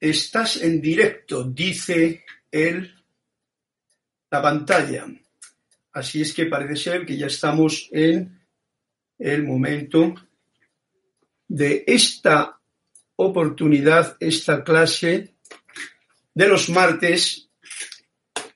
[0.00, 2.94] Estás en directo, dice el,
[4.30, 5.06] la pantalla.
[5.92, 8.40] Así es que parece ser que ya estamos en
[9.18, 10.14] el momento
[11.48, 12.60] de esta
[13.16, 15.34] oportunidad, esta clase
[16.32, 17.48] de los martes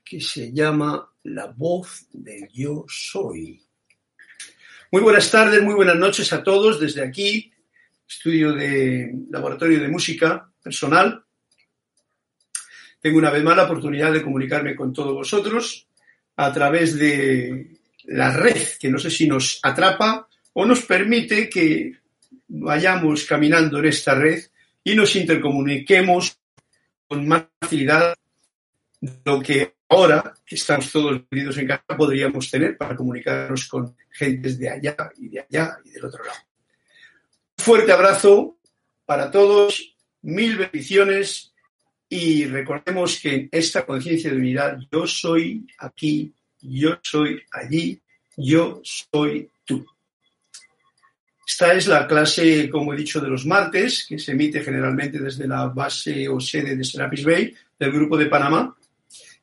[0.04, 3.60] que se llama La voz del yo soy.
[4.92, 7.52] Muy buenas tardes, muy buenas noches a todos desde aquí,
[8.06, 11.24] estudio de laboratorio de música personal
[13.02, 15.88] tengo una vez más la oportunidad de comunicarme con todos vosotros
[16.36, 21.98] a través de la red, que no sé si nos atrapa o nos permite que
[22.46, 24.40] vayamos caminando en esta red
[24.84, 26.38] y nos intercomuniquemos
[27.08, 28.14] con más facilidad
[29.00, 33.96] de lo que ahora, que estamos todos unidos en casa, podríamos tener para comunicarnos con
[34.10, 36.38] gentes de allá y de allá y del otro lado.
[37.58, 38.58] Un fuerte abrazo
[39.04, 41.51] para todos, mil bendiciones
[42.14, 47.98] y recordemos que en esta conciencia de unidad, yo soy aquí, yo soy allí,
[48.36, 49.82] yo soy tú.
[51.48, 55.48] Esta es la clase, como he dicho, de los martes, que se emite generalmente desde
[55.48, 58.76] la base o sede de Serapis Bay, del Grupo de Panamá,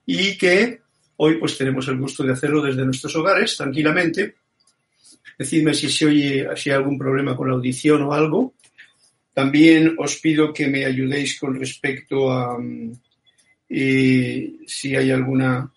[0.05, 0.81] y que
[1.15, 4.35] hoy pues tenemos el gusto de hacerlo desde nuestros hogares, tranquilamente.
[5.39, 8.53] Decidme si se oye, si hay algún problema con la audición o algo.
[9.39, 12.91] También os pido que me ayudéis con respecto a mm,
[14.67, 15.71] si hay alguna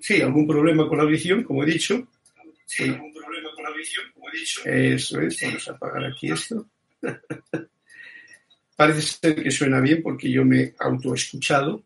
[0.00, 2.08] sí, algún problema con la audición, como he dicho.
[2.66, 4.60] Sí, algún problema con la audición, como he dicho.
[4.64, 6.66] Eso es, vamos a apagar aquí esto.
[8.76, 11.84] Parece ser que suena bien porque yo me he autoescuchado.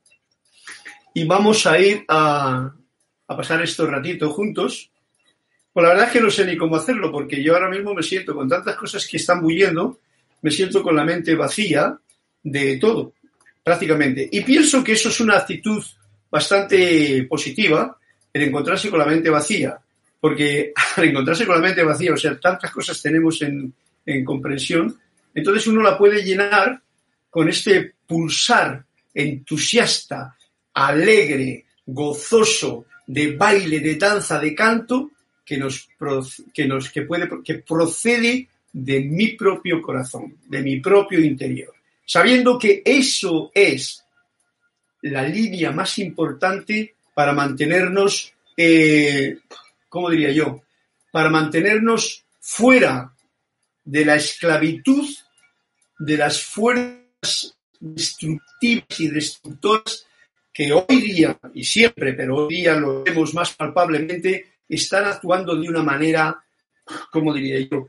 [1.12, 2.74] Y vamos a ir a,
[3.26, 4.90] a pasar estos ratitos juntos
[5.72, 8.02] pues la verdad es que no sé ni cómo hacerlo, porque yo ahora mismo me
[8.02, 10.00] siento con tantas cosas que están bulliendo,
[10.42, 11.96] me siento con la mente vacía
[12.42, 13.14] de todo,
[13.62, 14.28] prácticamente.
[14.30, 15.82] Y pienso que eso es una actitud
[16.30, 17.96] bastante positiva,
[18.32, 19.78] el encontrarse con la mente vacía,
[20.20, 23.72] porque al encontrarse con la mente vacía, o sea, tantas cosas tenemos en,
[24.04, 24.98] en comprensión,
[25.34, 26.82] entonces uno la puede llenar
[27.30, 28.84] con este pulsar
[29.14, 30.36] entusiasta,
[30.74, 35.10] alegre, gozoso, de baile, de danza, de canto,
[35.44, 35.88] que nos,
[36.52, 41.74] que nos que puede que procede de mi propio corazón, de mi propio interior,
[42.06, 44.04] sabiendo que eso es
[45.02, 49.38] la línea más importante para mantenernos, eh,
[49.88, 50.62] ¿cómo diría yo?
[51.10, 53.12] Para mantenernos fuera
[53.84, 55.08] de la esclavitud
[55.98, 60.06] de las fuerzas destructivas y destructoras
[60.52, 65.68] que hoy día, y siempre, pero hoy día lo vemos más palpablemente, están actuando de
[65.68, 66.42] una manera,
[67.10, 67.88] ¿cómo diría yo?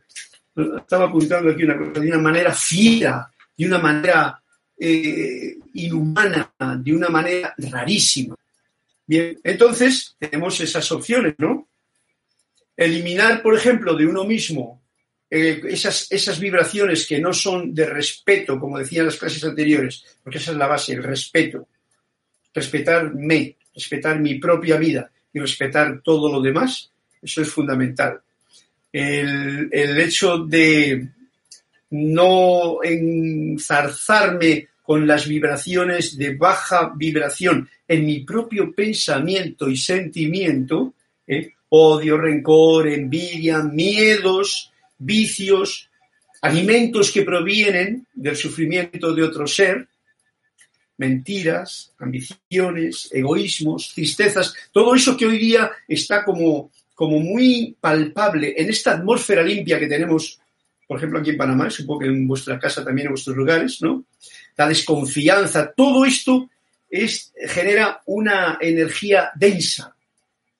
[0.77, 4.41] Estaba apuntando aquí una cosa, de una manera fiera, de una manera
[4.77, 8.35] eh, inhumana, de una manera rarísima.
[9.05, 11.67] Bien, entonces tenemos esas opciones, ¿no?
[12.75, 14.83] Eliminar, por ejemplo, de uno mismo
[15.35, 20.37] eh, esas, esas vibraciones que no son de respeto, como decían las clases anteriores, porque
[20.37, 21.67] esa es la base, el respeto.
[22.53, 28.21] Respetarme, respetar mi propia vida, y respetar todo lo demás, eso es fundamental.
[28.91, 31.09] El, hecho de
[31.89, 40.93] no enzarzarme con las vibraciones de baja vibración en mi propio pensamiento y sentimiento,
[41.25, 41.53] ¿eh?
[41.69, 45.89] odio, rencor, envidia, miedos, vicios,
[46.41, 49.87] alimentos que provienen del sufrimiento de otro ser,
[50.97, 58.69] mentiras, ambiciones, egoísmos, tristezas, todo eso que hoy día está como, como muy palpable en
[58.69, 60.39] esta atmósfera limpia que tenemos,
[60.87, 64.05] por ejemplo, aquí en Panamá, supongo que en vuestra casa también, en vuestros lugares, ¿no?
[64.55, 66.49] La desconfianza, todo esto
[66.89, 69.95] es, genera una energía densa,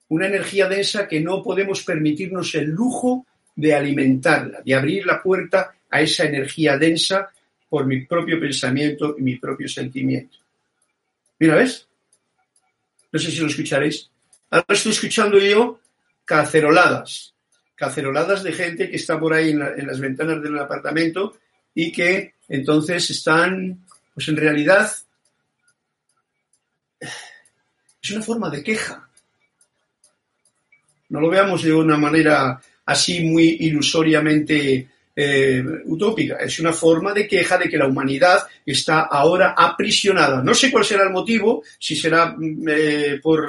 [0.10, 5.76] una energía densa que no podemos permitirnos el lujo de alimentarla, de abrir la puerta
[5.90, 7.30] a esa energía densa
[7.74, 10.38] por mi propio pensamiento y mi propio sentimiento.
[11.40, 11.88] Mira, ¿ves?
[13.12, 14.12] No sé si lo escucharéis.
[14.52, 15.80] Ahora estoy escuchando yo
[16.24, 17.34] caceroladas,
[17.74, 21.36] caceroladas de gente que está por ahí en, las ventanas del apartamento
[21.74, 23.84] y que entonces están,
[24.14, 24.92] pues en realidad,
[27.00, 29.10] es una forma de queja.
[31.10, 37.28] No lo veamos de una manera así muy ilusoriamente eh, utópica, es una forma de
[37.28, 40.42] queja de que la humanidad está ahora aprisionada.
[40.42, 43.48] No sé cuál será el motivo, si será mm, eh, por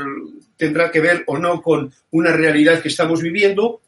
[0.57, 3.81] tendrá que ver o no con una realidad que estamos viviendo,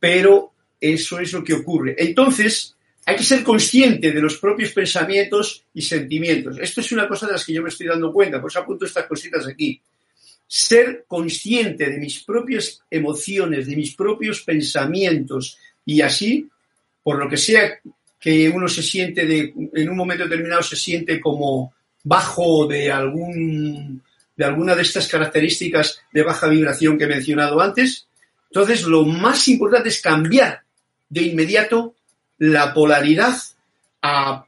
[0.00, 1.94] pero eso es lo que ocurre.
[1.98, 2.74] Entonces,
[3.04, 6.58] hay que ser consciente de los propios pensamientos y sentimientos.
[6.58, 8.84] Esto es una cosa de las que yo me estoy dando cuenta, por eso apunto
[8.84, 9.80] estas cositas aquí.
[10.46, 16.48] Ser consciente de mis propias emociones, de mis propios pensamientos y así,
[17.08, 17.80] por lo que sea
[18.20, 21.72] que uno se siente de, en un momento determinado se siente como
[22.04, 24.02] bajo de algún
[24.36, 28.06] de alguna de estas características de baja vibración que he mencionado antes,
[28.50, 30.60] entonces lo más importante es cambiar
[31.08, 31.94] de inmediato
[32.36, 33.38] la polaridad
[34.02, 34.44] a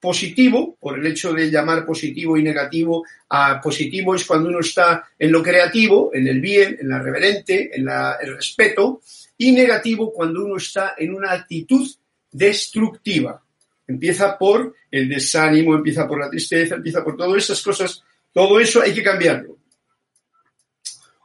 [0.00, 5.04] positivo, por el hecho de llamar positivo y negativo a positivo es cuando uno está
[5.18, 9.02] en lo creativo, en el bien, en la reverente, en el respeto,
[9.36, 11.86] y negativo cuando uno está en una actitud
[12.30, 13.42] destructiva.
[13.86, 18.02] Empieza por el desánimo, empieza por la tristeza, empieza por todas esas cosas.
[18.32, 19.56] Todo eso hay que cambiarlo.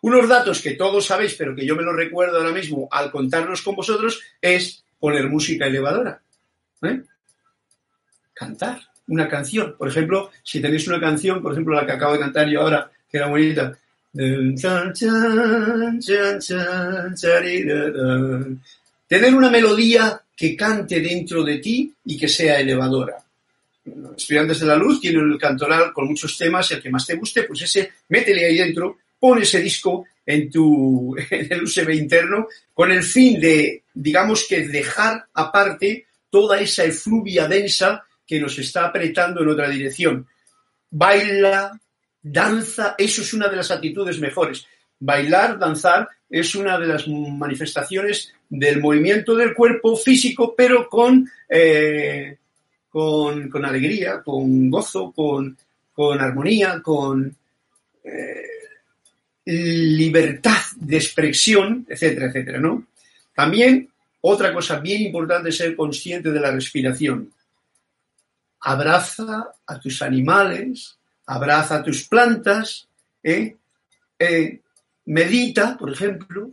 [0.02, 3.62] Unos datos que todos sabéis, pero que yo me los recuerdo ahora mismo al contarlos
[3.62, 6.22] con vosotros, es poner música elevadora.
[6.82, 7.04] ¿eh?
[8.34, 9.76] Cantar una canción.
[9.78, 12.92] Por ejemplo, si tenéis una canción, por ejemplo, la que acabo de cantar yo ahora,
[13.10, 13.78] que era bonita.
[19.08, 23.24] Tener una melodía que cante dentro de ti y que sea elevadora.
[24.18, 27.44] Estudiantes de la Luz tienen el cantoral con muchos temas, el que más te guste,
[27.44, 32.92] pues ese, métele ahí dentro, pon ese disco en tu en el USB interno con
[32.92, 39.42] el fin de, digamos que dejar aparte toda esa efluvia densa que nos está apretando
[39.42, 40.26] en otra dirección.
[40.90, 41.80] Baila,
[42.22, 44.66] danza, eso es una de las actitudes mejores.
[45.00, 52.38] Bailar, danzar, es una de las manifestaciones del movimiento del cuerpo físico, pero con, eh,
[52.90, 55.56] con, alegría, con gozo, con,
[56.20, 57.36] armonía, con
[58.04, 58.48] eh,
[59.46, 62.88] libertad de expresión, etcétera, etcétera, ¿no?
[63.36, 63.88] También
[64.22, 67.32] otra cosa bien importante es ser consciente de la respiración.
[68.62, 70.98] Abraza a tus animales,
[71.28, 72.88] abraza a tus plantas,
[73.22, 73.56] ¿eh?
[75.06, 76.52] Medita, por ejemplo,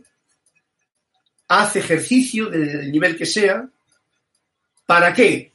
[1.47, 3.67] haz ejercicio del nivel que sea.
[4.85, 5.51] ¿Para qué?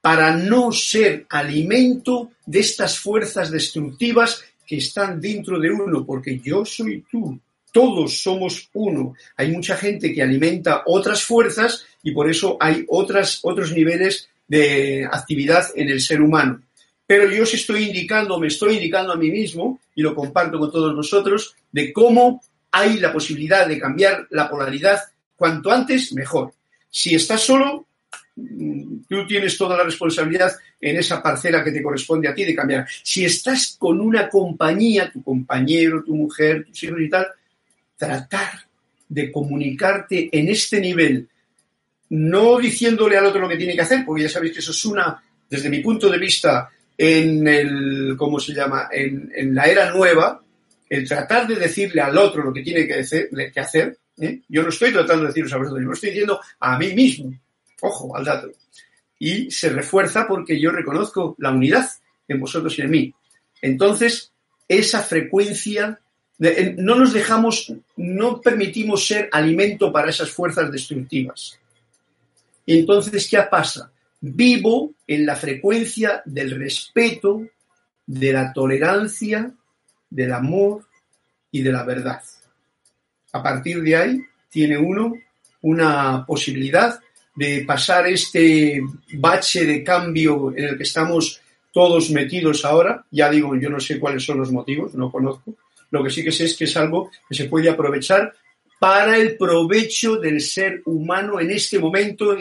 [0.00, 6.64] Para no ser alimento de estas fuerzas destructivas que están dentro de uno, porque yo
[6.64, 7.38] soy tú,
[7.72, 9.14] todos somos uno.
[9.36, 15.04] Hay mucha gente que alimenta otras fuerzas y por eso hay otras, otros niveles de
[15.10, 16.62] actividad en el ser humano.
[17.06, 20.72] Pero yo os estoy indicando, me estoy indicando a mí mismo, y lo comparto con
[20.72, 22.42] todos vosotros, de cómo
[22.72, 25.00] hay la posibilidad de cambiar la polaridad
[25.36, 26.52] cuanto antes, mejor.
[26.90, 27.86] Si estás solo,
[28.34, 32.54] mm, tú tienes toda la responsabilidad en esa parcela que te corresponde a ti de
[32.54, 32.86] cambiar.
[33.02, 37.26] Si estás con una compañía, tu compañero, tu mujer, tus hijos y tal,
[37.96, 38.66] tratar
[39.08, 41.28] de comunicarte en este nivel,
[42.10, 44.84] no diciéndole al otro lo que tiene que hacer, porque ya sabéis que eso es
[44.84, 48.88] una, desde mi punto de vista, en el, ¿cómo se llama?
[48.90, 50.42] En, la era nueva,
[50.88, 54.40] el tratar de decirle al otro lo que tiene que hacer, ¿eh?
[54.48, 57.34] yo no estoy tratando de deciros a vosotros, yo lo estoy diciendo a mí mismo.
[57.80, 58.50] Ojo al dato.
[59.18, 61.88] Y se refuerza porque yo reconozco la unidad
[62.28, 63.14] en vosotros y en mí.
[63.62, 64.32] Entonces,
[64.68, 66.00] esa frecuencia,
[66.76, 71.58] no nos dejamos, no permitimos ser alimento para esas fuerzas destructivas.
[72.66, 73.92] Entonces, ¿qué pasa?
[74.28, 77.46] Vivo en la frecuencia del respeto,
[78.04, 79.52] de la tolerancia,
[80.10, 80.84] del amor
[81.52, 82.20] y de la verdad.
[83.32, 85.14] A partir de ahí tiene uno
[85.62, 87.00] una posibilidad
[87.36, 88.80] de pasar este
[89.14, 91.40] bache de cambio en el que estamos
[91.72, 93.04] todos metidos ahora.
[93.12, 95.54] Ya digo, yo no sé cuáles son los motivos, no conozco.
[95.90, 98.32] Lo que sí que sé es que es algo que se puede aprovechar
[98.78, 102.36] para el provecho del ser humano en este momento,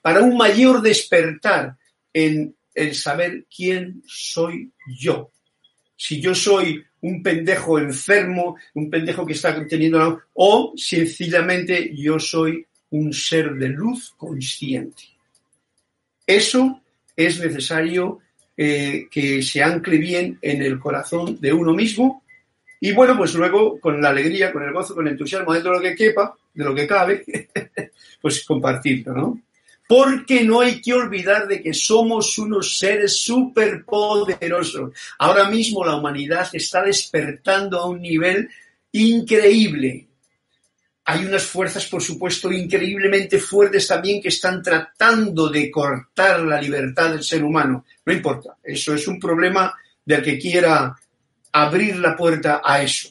[0.00, 1.76] para un mayor despertar
[2.12, 5.30] en el saber quién soy yo.
[5.96, 10.22] Si yo soy un pendejo enfermo, un pendejo que está teniendo...
[10.34, 15.02] o sencillamente yo soy un ser de luz consciente.
[16.26, 16.80] Eso
[17.16, 18.20] es necesario
[18.56, 22.22] eh, que se ancle bien en el corazón de uno mismo
[22.84, 25.76] y bueno, pues luego con la alegría, con el gozo, con el entusiasmo dentro de
[25.76, 27.24] lo que quepa, de lo que cabe,
[28.20, 29.40] pues compartirlo, ¿no?
[29.86, 34.90] porque no hay que olvidar de que somos unos seres superpoderosos.
[35.18, 38.48] Ahora mismo la humanidad está despertando a un nivel
[38.90, 40.08] increíble.
[41.04, 47.10] Hay unas fuerzas, por supuesto, increíblemente fuertes también que están tratando de cortar la libertad
[47.10, 47.84] del ser humano.
[48.04, 49.72] No importa, eso es un problema
[50.04, 50.96] del que quiera
[51.52, 53.10] abrir la puerta a eso.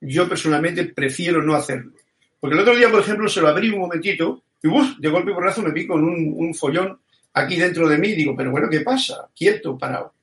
[0.00, 1.92] Yo personalmente prefiero no hacerlo.
[2.38, 5.30] Porque el otro día, por ejemplo, se lo abrí un momentito y uf, de golpe
[5.30, 6.98] y porrazo me vi con un, follón
[7.34, 9.28] aquí dentro de mí, digo, pero bueno, ¿qué pasa?
[9.34, 10.14] Quieto, parado.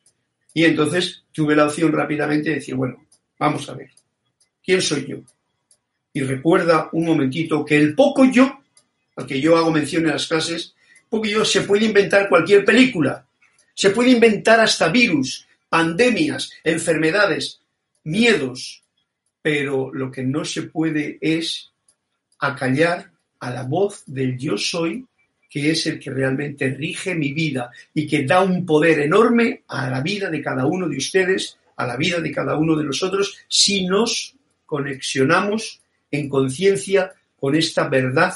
[0.53, 3.05] Y entonces tuve la opción rápidamente de decir, bueno,
[3.37, 3.89] vamos a ver,
[4.63, 5.17] ¿quién soy yo?
[6.13, 8.59] Y recuerda un momentito que el poco yo,
[9.15, 10.75] al que yo hago mención en las clases,
[11.09, 13.25] poco yo se puede inventar cualquier película,
[13.73, 17.61] se puede inventar hasta virus, pandemias, enfermedades,
[18.03, 18.83] miedos,
[19.41, 21.71] pero lo que no se puede es
[22.39, 25.05] acallar a la voz del yo soy,
[25.49, 29.89] que es el que realmente rige mi vida y que da un poder enorme a
[29.89, 33.37] la vida de cada uno de ustedes, a la vida de cada uno de nosotros,
[33.47, 34.35] si nos
[34.65, 38.33] conexionamos en conciencia con esta verdad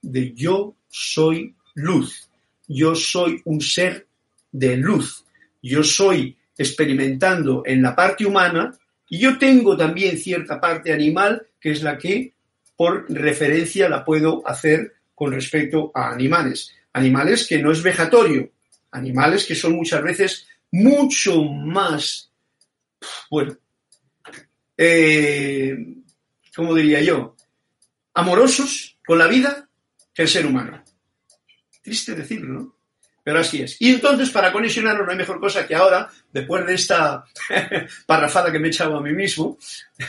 [0.00, 2.28] de yo soy luz,
[2.66, 4.06] yo soy un ser
[4.50, 5.24] de luz,
[5.62, 8.76] yo soy experimentando en la parte humana
[9.08, 12.34] y yo tengo también cierta parte animal que es la que
[12.76, 16.74] por referencia la puedo hacer con respecto a animales.
[16.92, 18.50] Animales que no es vejatorio,
[18.90, 22.30] animales que son muchas veces mucho más,
[23.30, 23.56] bueno,
[24.76, 25.76] eh,
[26.54, 27.36] ¿cómo diría yo?
[28.14, 29.68] Amorosos con la vida
[30.14, 30.82] que el ser humano.
[31.82, 32.75] Triste decirlo, ¿no?
[33.26, 33.76] Pero así es.
[33.80, 37.24] Y entonces, para conexionarlo, no hay mejor cosa que ahora, después de esta
[38.06, 39.58] parrafada que me he echado a mí mismo,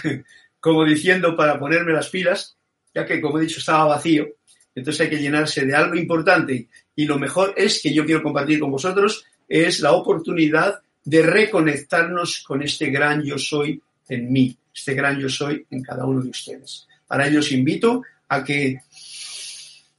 [0.59, 2.55] como diciendo para ponerme las pilas,
[2.93, 4.27] ya que, como he dicho, estaba vacío,
[4.75, 6.67] entonces hay que llenarse de algo importante.
[6.95, 12.43] Y lo mejor es que yo quiero compartir con vosotros es la oportunidad de reconectarnos
[12.45, 16.29] con este gran yo soy en mí, este gran yo soy en cada uno de
[16.29, 16.87] ustedes.
[17.07, 18.79] Para ello os invito a que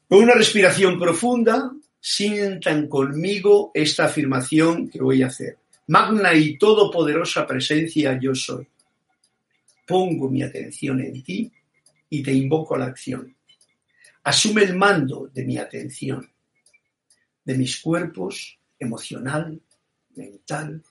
[0.09, 5.59] con una respiración profunda sientan conmigo esta afirmación que voy a hacer.
[5.89, 8.67] Magna y todopoderosa presencia yo soy.
[9.87, 11.51] Pongo mi atención en ti
[12.11, 13.35] y te invoco a la acción.
[14.25, 16.31] Asume el mando de mi atención,
[17.45, 19.59] de mis cuerpos emocional,
[20.15, 20.83] mental,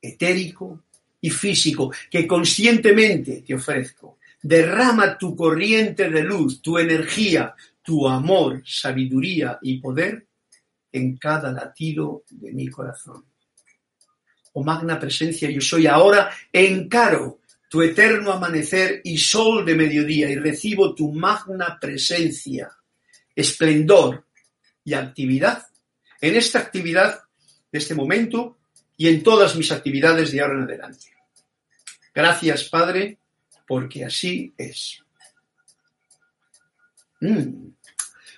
[0.00, 0.84] etérico
[1.20, 4.18] y físico que conscientemente te ofrezco.
[4.40, 10.25] Derrama tu corriente de luz, tu energía, tu amor, sabiduría y poder
[10.96, 13.24] en cada latido de mi corazón.
[14.54, 20.36] Oh magna presencia, yo soy ahora, encaro tu eterno amanecer y sol de mediodía y
[20.36, 22.70] recibo tu magna presencia,
[23.34, 24.24] esplendor
[24.84, 25.66] y actividad
[26.20, 27.20] en esta actividad
[27.70, 28.56] de este momento
[28.96, 31.08] y en todas mis actividades de ahora en adelante.
[32.14, 33.18] Gracias, Padre,
[33.66, 35.02] porque así es.
[37.20, 37.72] Mm.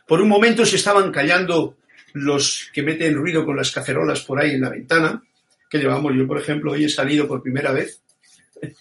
[0.08, 1.76] Por un momento se estaban callando
[2.24, 5.22] los que meten ruido con las cacerolas por ahí en la ventana,
[5.68, 6.14] que llevamos.
[6.14, 8.02] Yo, por ejemplo, hoy he salido por primera vez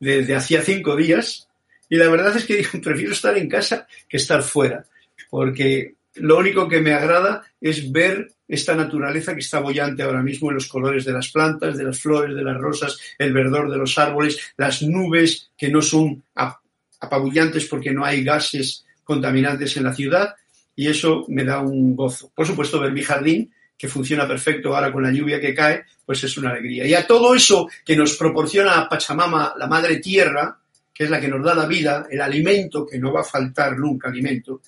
[0.00, 1.48] desde hacía cinco días
[1.88, 4.84] y la verdad es que prefiero estar en casa que estar fuera,
[5.30, 10.50] porque lo único que me agrada es ver esta naturaleza que está bollante ahora mismo
[10.50, 13.76] en los colores de las plantas, de las flores, de las rosas, el verdor de
[13.76, 16.22] los árboles, las nubes que no son
[17.00, 20.34] apabullantes porque no hay gases contaminantes en la ciudad
[20.76, 22.30] y eso me da un gozo.
[22.34, 26.22] Por supuesto, ver mi jardín, que funciona perfecto ahora con la lluvia que cae, pues
[26.24, 26.86] es una alegría.
[26.86, 30.58] Y a todo eso que nos proporciona Pachamama, la Madre Tierra,
[30.92, 33.76] que es la que nos da la vida, el alimento, que no va a faltar
[33.78, 34.62] nunca alimento,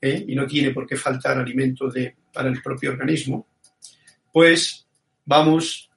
[0.00, 0.24] ¿eh?
[0.26, 3.46] y no tiene por qué faltar alimento de, para el propio organismo,
[4.32, 4.86] pues
[5.24, 5.88] vamos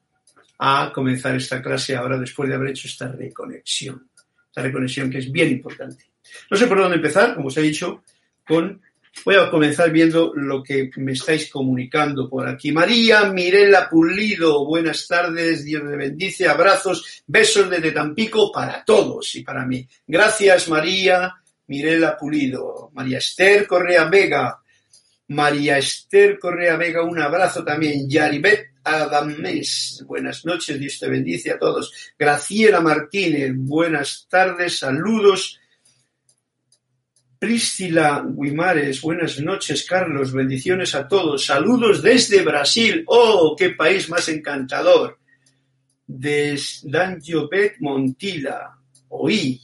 [0.59, 4.09] a comenzar esta clase ahora después de haber hecho esta reconexión.
[4.47, 6.05] Esta reconexión que es bien importante.
[6.49, 8.03] No sé por dónde empezar, como os he dicho,
[8.47, 8.81] con
[9.23, 12.71] Voy a comenzar viendo lo que me estáis comunicando por aquí.
[12.71, 19.43] María Mirela Pulido, buenas tardes, Dios me bendice, abrazos, besos desde Tampico para todos y
[19.43, 19.87] para mí.
[20.05, 21.33] Gracias María
[21.67, 22.91] Mirela Pulido.
[22.93, 24.59] María Esther Correa Vega,
[25.29, 28.07] María Esther Correa Vega, un abrazo también.
[28.07, 31.91] Yaribet Adames, buenas noches, Dios te bendice a todos.
[32.19, 35.59] Graciela Martínez, buenas tardes, saludos
[37.45, 41.45] Priscila Guimares, buenas noches, Carlos, bendiciones a todos.
[41.45, 43.03] Saludos desde Brasil.
[43.05, 45.19] ¡Oh, qué país más encantador!
[46.07, 49.61] Desde Danjobet Montila, oí.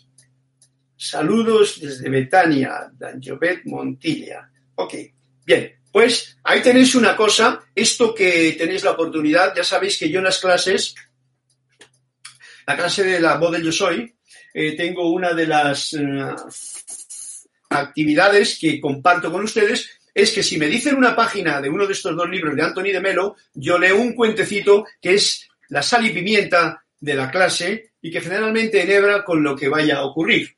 [0.95, 4.47] Saludos desde Betania, Danjobet Montilla.
[4.75, 4.93] Ok,
[5.43, 10.19] bien, pues ahí tenéis una cosa, esto que tenéis la oportunidad, ya sabéis que yo
[10.19, 10.93] en las clases,
[12.67, 14.15] la clase de la voz del yo soy,
[14.53, 16.35] eh, tengo una de las eh,
[17.71, 21.93] actividades que comparto con ustedes es que si me dicen una página de uno de
[21.93, 26.05] estos dos libros de Anthony de Melo, yo leo un cuentecito que es la sal
[26.05, 30.55] y pimienta de la clase y que generalmente enhebra con lo que vaya a ocurrir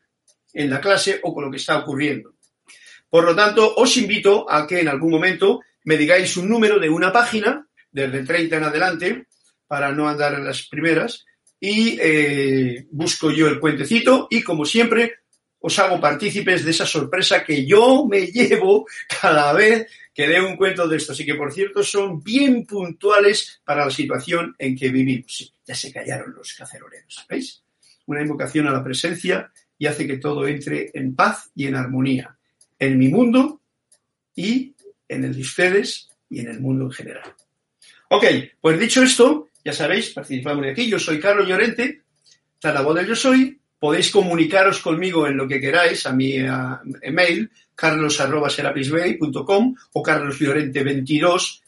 [0.53, 2.33] en la clase o con lo que está ocurriendo.
[3.09, 6.89] Por lo tanto, os invito a que en algún momento me digáis un número de
[6.89, 9.27] una página, desde 30 en adelante,
[9.67, 11.25] para no andar en las primeras,
[11.59, 15.22] y eh, busco yo el cuentecito y como siempre
[15.65, 18.85] os hago partícipes de esa sorpresa que yo me llevo
[19.21, 23.61] cada vez que leo un cuento de estos y que por cierto son bien puntuales
[23.63, 25.53] para la situación en que vivimos.
[25.65, 27.63] Ya se callaron los caceroleros, ¿veis?
[28.07, 32.37] Una invocación a la presencia y hace que todo entre en paz y en armonía,
[32.77, 33.61] en mi mundo
[34.35, 34.75] y
[35.07, 37.33] en el de ustedes y en el mundo en general.
[38.09, 38.25] Ok,
[38.59, 40.89] pues dicho esto, ya sabéis, participamos de aquí.
[40.89, 42.01] Yo soy Carlos Llorente,
[42.61, 43.62] la del Yo Soy.
[43.83, 46.37] Podéis comunicaros conmigo en lo que queráis a mi
[47.01, 51.59] email, carlos.serapisbay.com o carloslorente22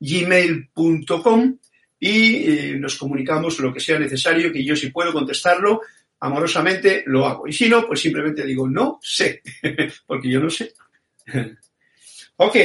[0.00, 1.58] gmail.com
[2.00, 5.82] y eh, nos comunicamos lo que sea necesario, que yo si puedo contestarlo
[6.18, 7.46] amorosamente lo hago.
[7.46, 9.40] Y si no, pues simplemente digo no sé,
[10.04, 10.72] porque yo no sé.
[12.38, 12.56] ok,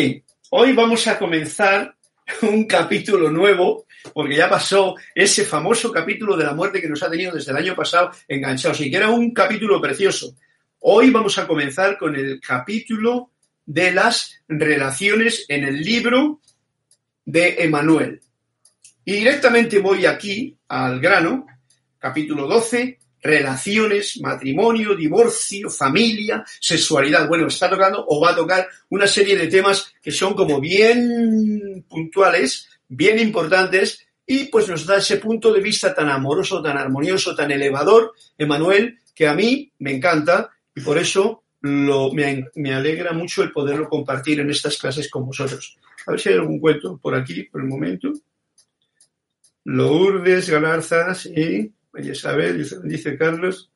[0.49, 1.95] hoy vamos a comenzar
[2.41, 7.09] un capítulo nuevo, porque ya pasó ese famoso capítulo de la muerte que nos ha
[7.09, 10.35] tenido desde el año pasado enganchados y que era un capítulo precioso.
[10.79, 13.31] Hoy vamos a comenzar con el capítulo
[13.65, 16.41] de las relaciones en el libro
[17.25, 18.21] de Emanuel.
[19.05, 21.45] Y directamente voy aquí al grano,
[21.97, 27.27] capítulo 12, relaciones, matrimonio, divorcio, familia, sexualidad.
[27.27, 31.85] Bueno, está tocando o va a tocar una serie de temas que son como bien
[31.89, 37.35] puntuales, bien importantes y pues nos da ese punto de vista tan amoroso, tan armonioso,
[37.35, 43.43] tan elevador, Emanuel, que a mí me encanta y por eso lo, me, alegra mucho
[43.43, 45.77] el poderlo compartir en estas clases con vosotros.
[46.05, 48.11] A ver si hay algún cuento por aquí, por el momento.
[49.65, 53.69] Lourdes, Galarzas y Isabel, dice Carlos,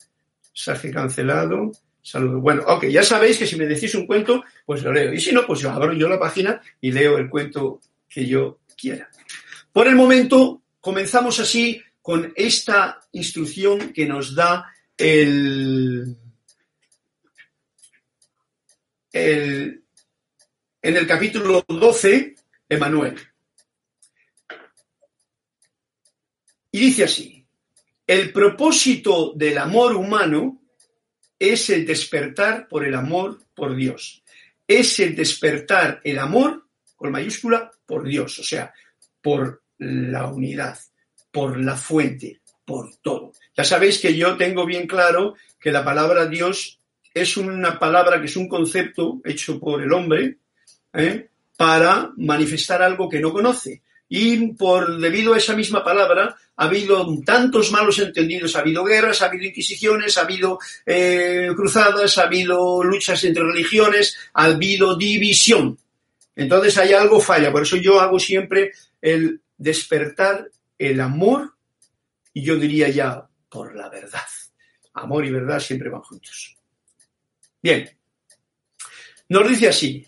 [0.53, 2.39] saje cancelado, saludo.
[2.39, 5.13] Bueno, ok, ya sabéis que si me decís un cuento, pues lo leo.
[5.13, 8.59] Y si no, pues yo abro yo la página y leo el cuento que yo
[9.71, 16.17] Por el momento, comenzamos así con esta instrucción que nos da el,
[19.11, 19.83] el
[20.83, 22.35] en el capítulo 12,
[22.67, 23.15] Emanuel.
[26.71, 27.47] Y dice así,
[28.05, 30.61] el propósito del amor humano
[31.39, 34.23] es el despertar por el amor por Dios.
[34.67, 38.73] Es el despertar el amor, con mayúscula, por Dios, o sea,
[39.21, 40.77] por la unidad,
[41.31, 43.33] por la fuente, por todo.
[43.55, 46.79] Ya sabéis que yo tengo bien claro que la palabra Dios
[47.13, 50.37] es una palabra que es un concepto hecho por el hombre
[50.93, 51.29] ¿eh?
[51.57, 57.07] para manifestar algo que no conoce y por debido a esa misma palabra ha habido
[57.25, 62.83] tantos malos entendidos, ha habido guerras, ha habido inquisiciones, ha habido eh, cruzadas, ha habido
[62.83, 65.79] luchas entre religiones, ha habido división.
[66.35, 71.55] Entonces hay algo falla, por eso yo hago siempre el despertar el amor
[72.33, 74.25] y yo diría ya por la verdad.
[74.93, 76.57] Amor y verdad siempre van juntos.
[77.61, 77.89] Bien,
[79.29, 80.05] nos dice así,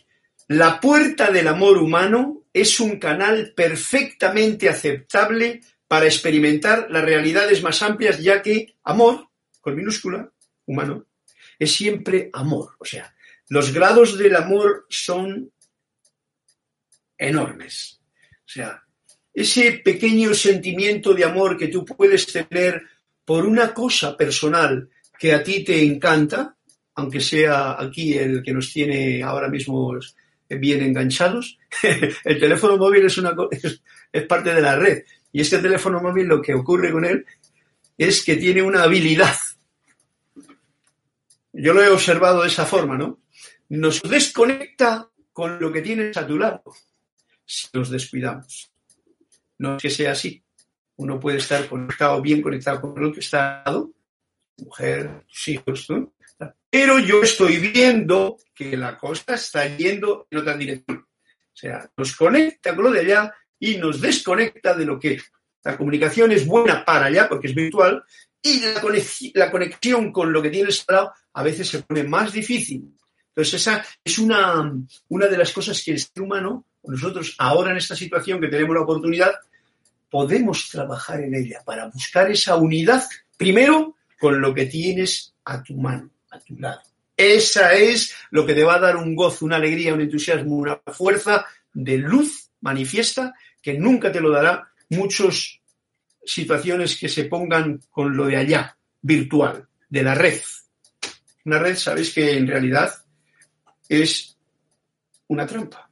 [0.48, 7.82] la puerta del amor humano es un canal perfectamente aceptable para experimentar las realidades más
[7.82, 9.30] amplias, ya que amor,
[9.62, 10.32] con minúscula,
[10.66, 11.06] humano,
[11.58, 12.76] es siempre amor.
[12.80, 13.16] O sea,
[13.50, 15.52] los grados del amor son
[17.18, 18.00] enormes.
[18.40, 18.86] O sea,
[19.36, 22.84] ese pequeño sentimiento de amor que tú puedes tener
[23.26, 26.56] por una cosa personal que a ti te encanta,
[26.96, 30.00] aunque sea aquí el que nos tiene ahora mismo
[30.48, 31.58] bien enganchados.
[32.24, 35.04] el teléfono móvil es, una, es, parte de la red.
[35.34, 37.26] Y este teléfono móvil lo que ocurre con él
[37.98, 39.36] es que tiene una habilidad.
[41.52, 43.20] Yo lo he observado de esa forma, ¿no?
[43.70, 46.64] Nos desconecta con lo que tienes a tu lado
[47.46, 48.72] si nos descuidamos.
[49.58, 50.44] No es que sea así.
[50.98, 53.64] Uno puede estar conectado, bien conectado con lo que está
[54.58, 55.88] mujer, hijos.
[56.70, 61.00] Pero yo estoy viendo que la cosa está yendo en otra dirección.
[61.00, 65.22] O sea, nos conecta con lo de allá y nos desconecta de lo que.
[65.64, 68.04] La comunicación es buena para allá porque es virtual
[68.46, 68.62] y
[69.34, 72.96] la, conexión con lo que tienes al lado a veces se pone más difícil.
[73.30, 74.72] Entonces, esa es una,
[75.10, 78.76] una de las cosas que el ser humano, nosotros ahora en esta situación que tenemos
[78.76, 79.32] la oportunidad,
[80.10, 83.04] podemos trabajar en ella para buscar esa unidad,
[83.38, 86.82] primero con lo que tienes a tu mano a tu lado.
[87.18, 90.82] Esa es lo que te va a dar un gozo, una alegría, un entusiasmo, una
[90.88, 95.60] fuerza de luz manifiesta que nunca te lo dará muchas
[96.26, 100.42] situaciones que se pongan con lo de allá, virtual, de la red.
[101.46, 102.94] Una red, sabéis que en realidad
[103.88, 104.36] es
[105.28, 105.85] una trampa.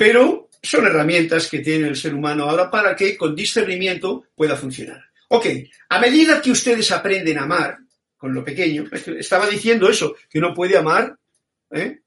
[0.00, 5.04] Pero son herramientas que tiene el ser humano ahora para que con discernimiento pueda funcionar.
[5.28, 5.44] Ok,
[5.90, 7.76] a medida que ustedes aprenden a amar
[8.16, 8.86] con lo pequeño,
[9.18, 11.18] estaba diciendo eso, que uno puede amar
[11.72, 12.00] ¿eh?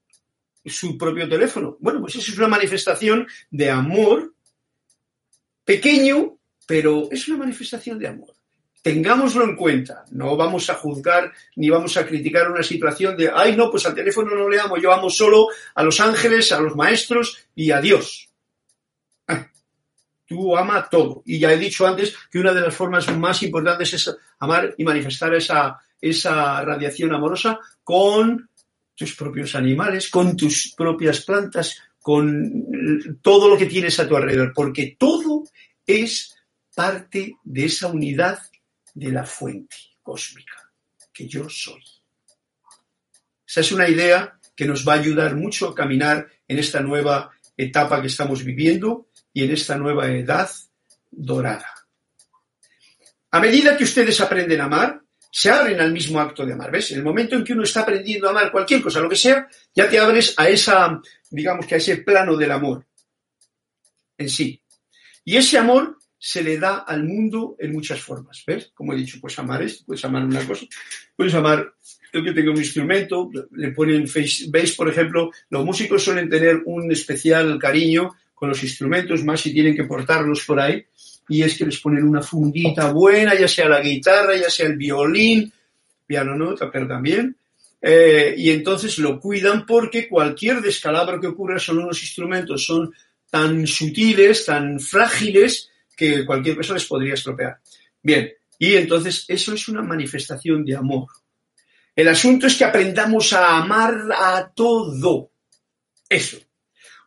[0.66, 1.76] su propio teléfono.
[1.78, 4.34] Bueno, pues eso es una manifestación de amor
[5.64, 8.34] pequeño, pero es una manifestación de amor.
[8.84, 13.56] Tengámoslo en cuenta, no vamos a juzgar ni vamos a criticar una situación de, ay,
[13.56, 16.76] no, pues al teléfono no le amo, yo amo solo a los ángeles, a los
[16.76, 18.28] maestros y a Dios.
[19.26, 19.48] Ah,
[20.26, 21.22] tú ama todo.
[21.24, 24.84] Y ya he dicho antes que una de las formas más importantes es amar y
[24.84, 28.50] manifestar esa, esa radiación amorosa con
[28.94, 34.52] tus propios animales, con tus propias plantas, con todo lo que tienes a tu alrededor,
[34.54, 35.44] porque todo
[35.86, 36.36] es
[36.74, 38.40] parte de esa unidad
[38.94, 40.70] de la fuente cósmica,
[41.12, 41.82] que yo soy.
[43.46, 47.30] Esa es una idea que nos va a ayudar mucho a caminar en esta nueva
[47.56, 50.50] etapa que estamos viviendo y en esta nueva edad
[51.10, 51.70] dorada.
[53.30, 56.70] A medida que ustedes aprenden a amar, se abren al mismo acto de amar.
[56.70, 56.92] ¿Ves?
[56.92, 59.48] En el momento en que uno está aprendiendo a amar cualquier cosa, lo que sea,
[59.74, 62.86] ya te abres a esa, digamos que a ese plano del amor
[64.18, 64.62] en sí.
[65.24, 68.42] Y ese amor se le da al mundo en muchas formas.
[68.46, 68.70] ¿Ves?
[68.72, 70.64] Como he dicho, pues amar esto, puedes amar una cosa,
[71.14, 71.74] puedes amar
[72.14, 76.62] yo que tengo un instrumento, le ponen face, veis, por ejemplo, los músicos suelen tener
[76.64, 80.82] un especial cariño con los instrumentos, más si tienen que portarlos por ahí,
[81.28, 84.78] y es que les ponen una fundita buena, ya sea la guitarra, ya sea el
[84.78, 85.52] violín,
[86.06, 87.36] piano no, pero también,
[87.82, 92.94] eh, y entonces lo cuidan porque cualquier descalabro que ocurra son unos instrumentos, son
[93.28, 97.58] tan sutiles, tan frágiles, que cualquier persona les podría estropear.
[98.02, 101.08] Bien, y entonces eso es una manifestación de amor.
[101.94, 105.30] El asunto es que aprendamos a amar a todo.
[106.08, 106.38] Eso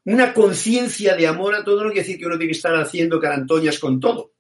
[0.08, 3.20] una conciencia de amor a todo no quiere decir que uno tiene que estar haciendo
[3.20, 4.32] carantoñas con todo.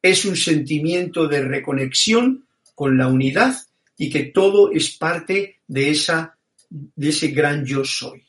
[0.00, 3.56] Es un sentimiento de reconexión con la unidad
[3.96, 8.24] y que todo es parte de, esa, de ese gran yo soy,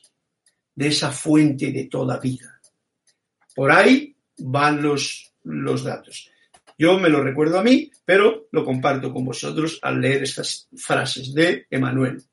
[0.73, 2.59] de esa fuente de toda vida.
[3.53, 6.29] Por ahí van los, los datos.
[6.77, 11.33] Yo me lo recuerdo a mí, pero lo comparto con vosotros al leer estas frases
[11.33, 12.23] de Emanuel.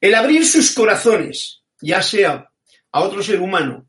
[0.00, 2.48] El abrir sus corazones, ya sea
[2.92, 3.88] a otro ser humano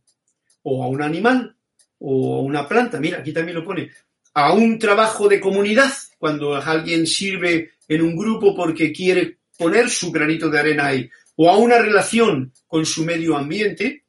[0.64, 1.56] o a un animal
[2.00, 3.92] o a una planta, mira, aquí también lo pone,
[4.34, 10.12] a un trabajo de comunidad, cuando alguien sirve en un grupo porque quiere poner su
[10.12, 14.03] granito de arena ahí, o a una relación con su medio ambiente,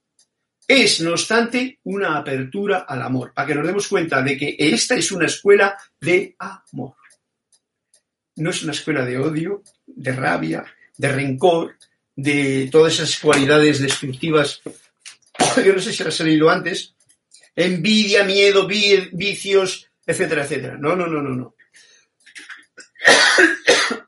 [0.67, 4.95] es, no obstante, una apertura al amor, para que nos demos cuenta de que esta
[4.95, 6.95] es una escuela de amor.
[8.37, 10.65] No es una escuela de odio, de rabia,
[10.97, 11.77] de rencor,
[12.17, 14.63] de todas esas cualidades destructivas
[15.65, 16.95] yo no sé si has leído antes,
[17.55, 20.77] envidia, miedo, vicios, etcétera, etcétera.
[20.79, 21.55] No, no, no, no, no.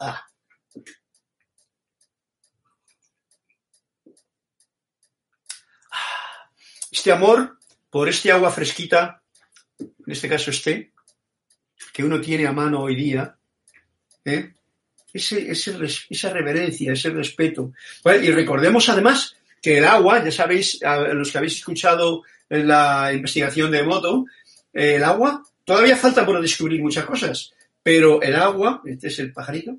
[0.01, 0.26] Ah.
[6.97, 7.59] Este amor
[7.91, 9.21] por este agua fresquita,
[9.79, 10.93] en este caso este,
[11.93, 13.37] que uno tiene a mano hoy día,
[14.25, 14.55] ¿eh?
[15.13, 17.75] esa reverencia, ese respeto.
[18.03, 20.81] y recordemos además que el agua, ya sabéis,
[21.13, 24.25] los que habéis escuchado la investigación de Moto,
[24.73, 29.77] el agua, todavía falta por descubrir muchas cosas, pero el agua, este es el pajarito,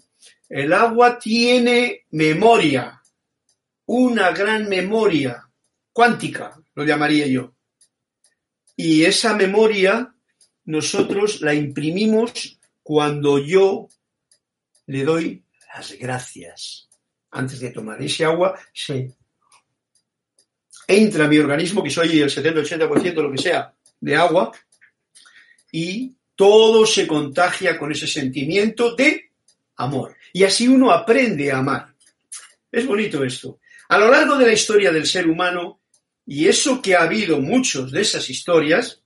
[0.50, 3.02] el agua tiene memoria,
[3.88, 5.50] una gran memoria
[5.92, 7.56] cuántica, lo llamaría yo.
[8.76, 10.14] Y esa memoria
[10.66, 13.88] nosotros la imprimimos cuando yo
[14.86, 16.88] le doy las gracias.
[17.32, 19.12] Antes de tomar ese agua, se
[20.88, 24.52] entra a mi organismo, que soy el 70-80% lo que sea de agua,
[25.72, 29.32] y todo se contagia con ese sentimiento de
[29.78, 30.16] amor.
[30.32, 31.96] Y así uno aprende a amar.
[32.72, 33.60] Es bonito esto.
[33.90, 35.77] A lo largo de la historia del ser humano,
[36.28, 39.02] y eso que ha habido muchos de esas historias,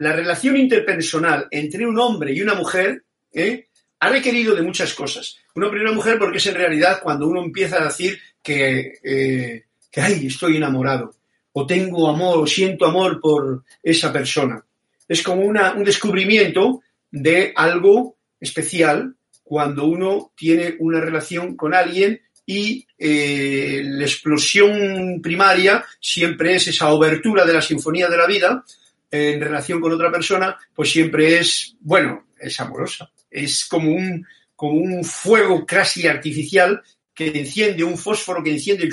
[0.00, 3.68] la relación interpersonal entre un hombre y una mujer ¿eh?
[4.00, 5.36] ha requerido de muchas cosas.
[5.54, 10.26] Una mujer porque es en realidad cuando uno empieza a decir que, eh, que ay,
[10.26, 11.14] estoy enamorado
[11.52, 14.64] o tengo amor o siento amor por esa persona.
[15.06, 22.86] Es como un descubrimiento de algo especial cuando uno tiene una relación con alguien y
[22.98, 28.64] eh, la explosión primaria siempre es esa obertura de la sinfonía de la vida
[29.10, 33.10] en relación con otra persona, pues siempre es, bueno, es amorosa.
[33.30, 34.26] Es como un,
[34.56, 36.82] como un fuego casi artificial
[37.14, 38.88] que enciende, un fósforo que enciende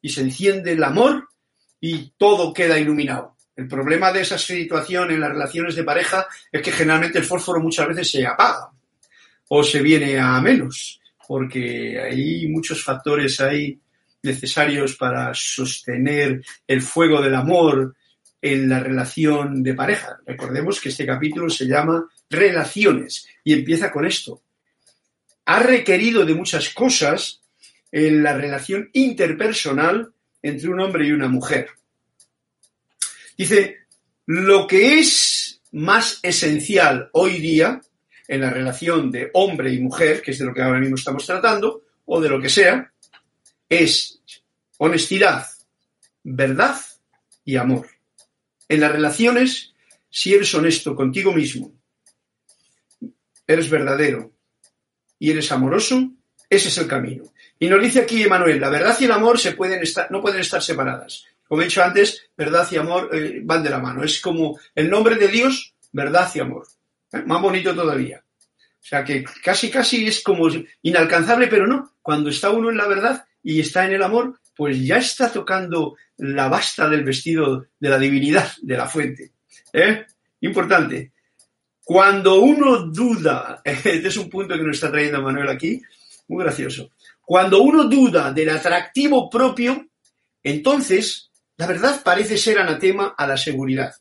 [0.00, 1.28] y se enciende el amor
[1.80, 3.36] y todo queda iluminado.
[3.54, 7.60] El problema de esa situación en las relaciones de pareja es que generalmente el fósforo
[7.60, 8.70] muchas veces se apaga
[9.48, 13.78] o se viene a menos, porque hay muchos factores ahí
[14.22, 17.94] necesarios para sostener el fuego del amor
[18.42, 20.18] en la relación de pareja.
[20.26, 24.42] Recordemos que este capítulo se llama Relaciones y empieza con esto.
[25.46, 27.40] Ha requerido de muchas cosas
[27.90, 30.12] en la relación interpersonal
[30.42, 31.70] entre un hombre y una mujer.
[33.38, 33.76] Dice,
[34.26, 37.80] lo que es más esencial hoy día
[38.28, 41.24] en la relación de hombre y mujer, que es de lo que ahora mismo estamos
[41.26, 42.92] tratando, o de lo que sea,
[43.68, 44.20] es
[44.78, 45.46] honestidad,
[46.22, 46.80] verdad
[47.44, 47.86] y amor.
[48.68, 49.72] En las relaciones,
[50.10, 51.72] si eres honesto contigo mismo,
[53.46, 54.32] eres verdadero
[55.18, 56.10] y eres amoroso,
[56.48, 57.24] ese es el camino.
[57.58, 60.40] Y nos dice aquí Emanuel, la verdad y el amor se pueden estar, no pueden
[60.40, 61.24] estar separadas.
[61.48, 64.02] Como he dicho antes, verdad y amor eh, van de la mano.
[64.02, 66.66] Es como el nombre de Dios, verdad y amor.
[67.12, 68.22] Más bonito todavía.
[68.86, 70.48] O sea que casi, casi es como
[70.82, 71.92] inalcanzable, pero no.
[72.02, 75.96] Cuando está uno en la verdad y está en el amor, pues ya está tocando
[76.18, 79.32] la basta del vestido de la divinidad, de la fuente.
[79.72, 80.06] ¿Eh?
[80.40, 81.12] Importante.
[81.82, 85.80] Cuando uno duda, este es un punto que nos está trayendo Manuel aquí,
[86.28, 86.90] muy gracioso.
[87.20, 89.88] Cuando uno duda del atractivo propio,
[90.42, 93.92] entonces la verdad parece ser anatema a la seguridad.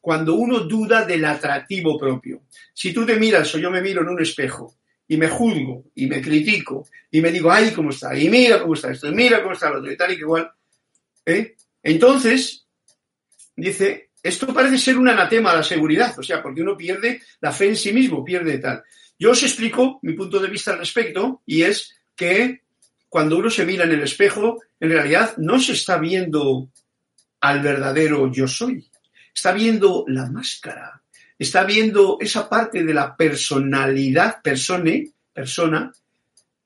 [0.00, 2.42] Cuando uno duda del atractivo propio.
[2.72, 4.74] Si tú te miras o yo me miro en un espejo
[5.06, 8.74] y me juzgo y me critico y me digo, ay, cómo está, y mira cómo
[8.74, 10.50] está esto, y mira cómo está lo otro, y tal y que igual,
[11.26, 11.56] ¿eh?
[11.82, 12.66] entonces,
[13.56, 17.52] dice, esto parece ser un anatema a la seguridad, o sea, porque uno pierde la
[17.52, 18.82] fe en sí mismo, pierde tal.
[19.18, 22.62] Yo os explico mi punto de vista al respecto y es que
[23.08, 26.68] cuando uno se mira en el espejo, en realidad no se está viendo
[27.40, 28.89] al verdadero yo soy,
[29.40, 31.00] está viendo la máscara,
[31.38, 35.90] está viendo esa parte de la personalidad, persona,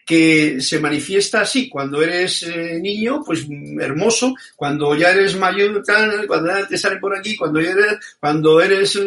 [0.04, 1.68] que se manifiesta así.
[1.68, 3.46] Cuando eres eh, niño, pues
[3.80, 4.34] hermoso.
[4.56, 5.84] Cuando ya eres mayor,
[6.26, 9.06] cuando ya te sale por aquí, cuando eres, cuando eres, eh,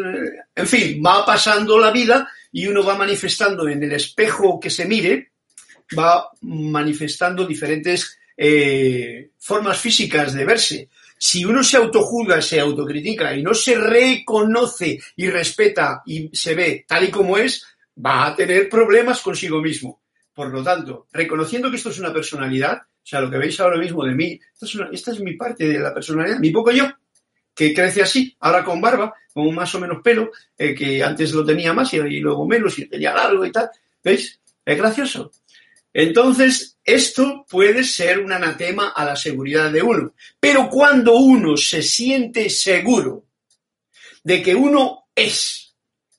[0.56, 4.86] en fin, va pasando la vida y uno va manifestando en el espejo que se
[4.86, 5.32] mire,
[6.00, 10.90] va manifestando diferentes eh, formas físicas de verse.
[11.18, 16.86] Si uno se autojuzga, se autocritica y no se reconoce y respeta y se ve
[16.88, 17.66] tal y como es,
[18.06, 20.02] va a tener problemas consigo mismo.
[20.34, 23.78] Por lo tanto, reconociendo que esto es una personalidad, o sea, lo que veis ahora
[23.78, 24.40] mismo de mí,
[24.92, 26.86] esta es, mi parte de la personalidad, mi poco yo,
[27.56, 31.44] que crece así, ahora con barba, con más o menos pelo, eh, que antes lo
[31.44, 33.70] tenía más y, y luego menos y tenía largo y tal.
[34.04, 34.40] ¿Veis?
[34.64, 35.32] Es gracioso.
[35.94, 40.14] Entonces, esto puede ser un anatema a la seguridad de uno.
[40.40, 43.26] Pero cuando uno se siente seguro
[44.24, 45.76] de que uno es,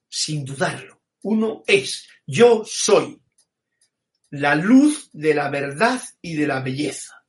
[0.09, 3.21] sin dudarlo, uno es, yo soy
[4.31, 7.23] la luz de la verdad y de la belleza.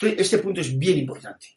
[0.00, 1.48] Este punto es bien importante.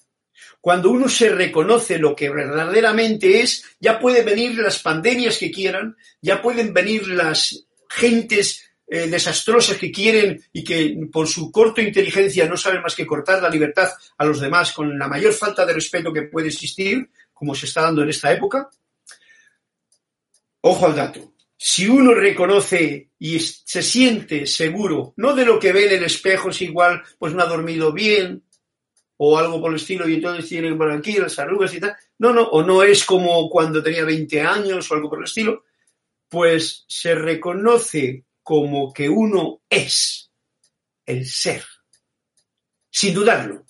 [0.60, 5.98] Cuando uno se reconoce lo que verdaderamente es, ya pueden venir las pandemias que quieran,
[6.22, 12.46] ya pueden venir las gentes eh, desastrosas que quieren y que por su corta inteligencia
[12.46, 15.72] no saben más que cortar la libertad a los demás con la mayor falta de
[15.72, 18.70] respeto que puede existir, como se está dando en esta época.
[20.60, 21.32] Ojo al dato.
[21.56, 26.52] Si uno reconoce y se siente seguro, no de lo que ve en el espejo,
[26.52, 28.44] si igual pues no ha dormido bien
[29.16, 32.34] o algo por el estilo y entonces tiene por aquí las arrugas y tal, no,
[32.34, 35.64] no, o no es como cuando tenía 20 años o algo por el estilo,
[36.28, 40.30] pues se reconoce como que uno es
[41.06, 41.64] el ser,
[42.90, 43.66] sin dudarlo.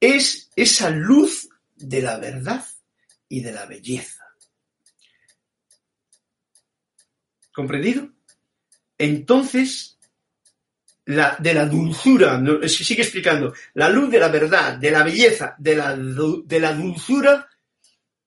[0.00, 1.46] Es esa luz
[1.76, 2.64] de la verdad
[3.28, 4.24] y de la belleza.
[7.52, 8.08] ¿Comprendido?
[8.96, 9.98] Entonces,
[11.04, 15.76] la, de la dulzura, sigue explicando, la luz de la verdad, de la belleza, de
[15.76, 17.46] la, de la dulzura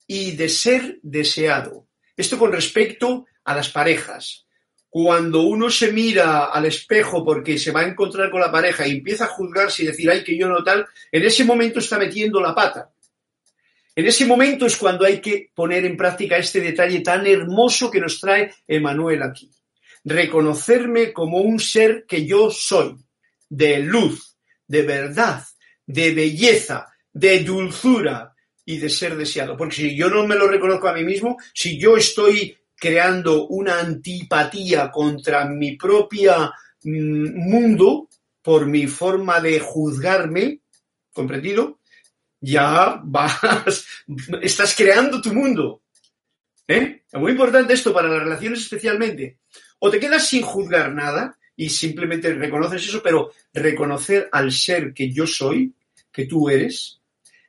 [0.06, 1.88] y de ser deseado.
[2.16, 4.44] Esto con respecto a las parejas
[4.94, 8.92] cuando uno se mira al espejo porque se va a encontrar con la pareja y
[8.92, 12.40] empieza a juzgarse y decir, ay, que yo no tal, en ese momento está metiendo
[12.40, 12.92] la pata.
[13.96, 18.00] En ese momento es cuando hay que poner en práctica este detalle tan hermoso que
[18.00, 19.50] nos trae Emanuel aquí.
[20.04, 22.96] Reconocerme como un ser que yo soy,
[23.50, 25.44] de luz, de verdad,
[25.88, 29.58] de belleza, de dulzura y de ser deseado.
[29.58, 33.80] Porque si yo no me lo reconozco a mí mismo, si yo estoy creando una
[33.80, 36.52] antipatía contra mi propia
[36.84, 38.10] mm, mundo,
[38.42, 40.60] por mi forma de juzgarme,
[41.14, 41.80] ¿comprendido?
[42.42, 43.86] Ya vas,
[44.42, 45.84] estás creando tu mundo.
[46.68, 47.04] ¿Eh?
[47.10, 49.40] Es muy importante esto para las relaciones especialmente.
[49.80, 55.10] O te quedas sin juzgar nada y simplemente reconoces eso, pero reconocer al ser que
[55.10, 55.74] yo soy,
[56.12, 57.02] que tú eres,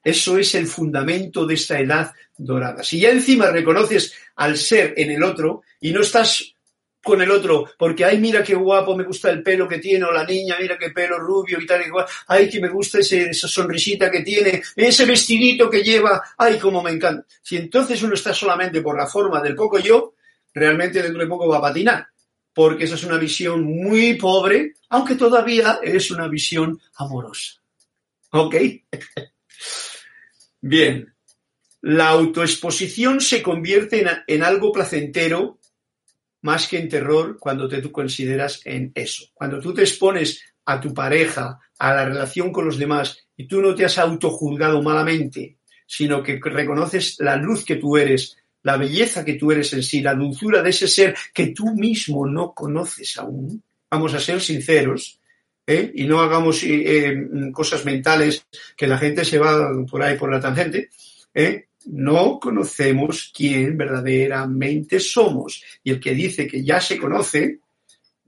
[0.05, 2.85] eso es el fundamento de esta edad dorada.
[2.85, 6.55] Si ya encima reconoces al ser en el otro y no estás
[7.03, 10.13] con el otro, porque, ay, mira qué guapo, me gusta el pelo que tiene, o
[10.13, 13.47] la niña, mira qué pelo rubio y tal y igual, ay, que me gusta esa
[13.47, 17.27] sonrisita que tiene, ese vestidito que lleva, ay, cómo me encanta.
[17.43, 20.15] Si entonces uno está solamente por la forma del poco yo,
[20.55, 22.09] realmente dentro de poco va a patinar,
[22.55, 27.61] porque esa es una visión muy pobre, aunque todavía es una visión amorosa.
[28.31, 28.55] ¿Ok?
[30.67, 31.15] Bien.
[31.83, 35.59] La autoexposición se convierte en, en algo placentero
[36.41, 39.27] más que en terror cuando te, tú consideras en eso.
[39.35, 43.61] Cuando tú te expones a tu pareja, a la relación con los demás, y tú
[43.61, 49.23] no te has autojuzgado malamente, sino que reconoces la luz que tú eres, la belleza
[49.23, 53.19] que tú eres en sí, la dulzura de ese ser que tú mismo no conoces
[53.19, 53.63] aún.
[53.91, 55.21] Vamos a ser sinceros,
[55.67, 55.93] ¿eh?
[55.95, 58.47] y no hagamos eh, eh, cosas mentales
[58.77, 60.91] que la gente se va por ahí por la tangente.
[61.35, 61.67] ¿eh?
[61.87, 65.63] no conocemos quién verdaderamente somos.
[65.83, 67.61] Y el que dice que ya se conoce,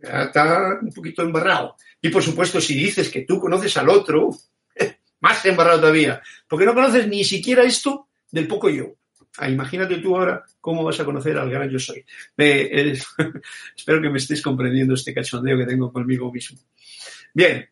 [0.02, 1.76] ya está un poquito embarrado.
[2.00, 4.30] Y por supuesto, si dices que tú conoces al otro,
[5.20, 8.94] más embarrado todavía, porque no conoces ni siquiera esto del poco yo.
[9.38, 12.04] Ah, imagínate tú ahora cómo vas a conocer al gran yo soy.
[12.36, 16.58] espero que me estés comprendiendo este cachondeo que tengo conmigo mismo.
[17.36, 17.68] Bien,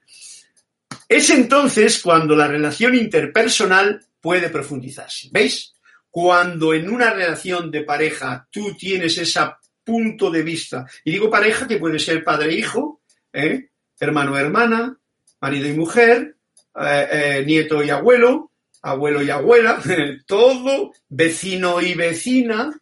[1.09, 5.31] es entonces cuando la relación interpersonal puede profundizarse.
[5.33, 5.75] ¿Veis?
[6.15, 9.41] cuando en una relación de pareja tú tienes ese
[9.83, 13.71] punto de vista, y digo pareja que puede ser padre-hijo, e ¿eh?
[13.99, 14.97] hermano-hermana,
[15.41, 16.37] marido y mujer,
[16.81, 19.83] eh, eh, nieto y abuelo, abuelo y abuela,
[20.29, 22.81] todo, vecino y vecina,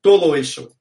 [0.00, 0.76] todo eso.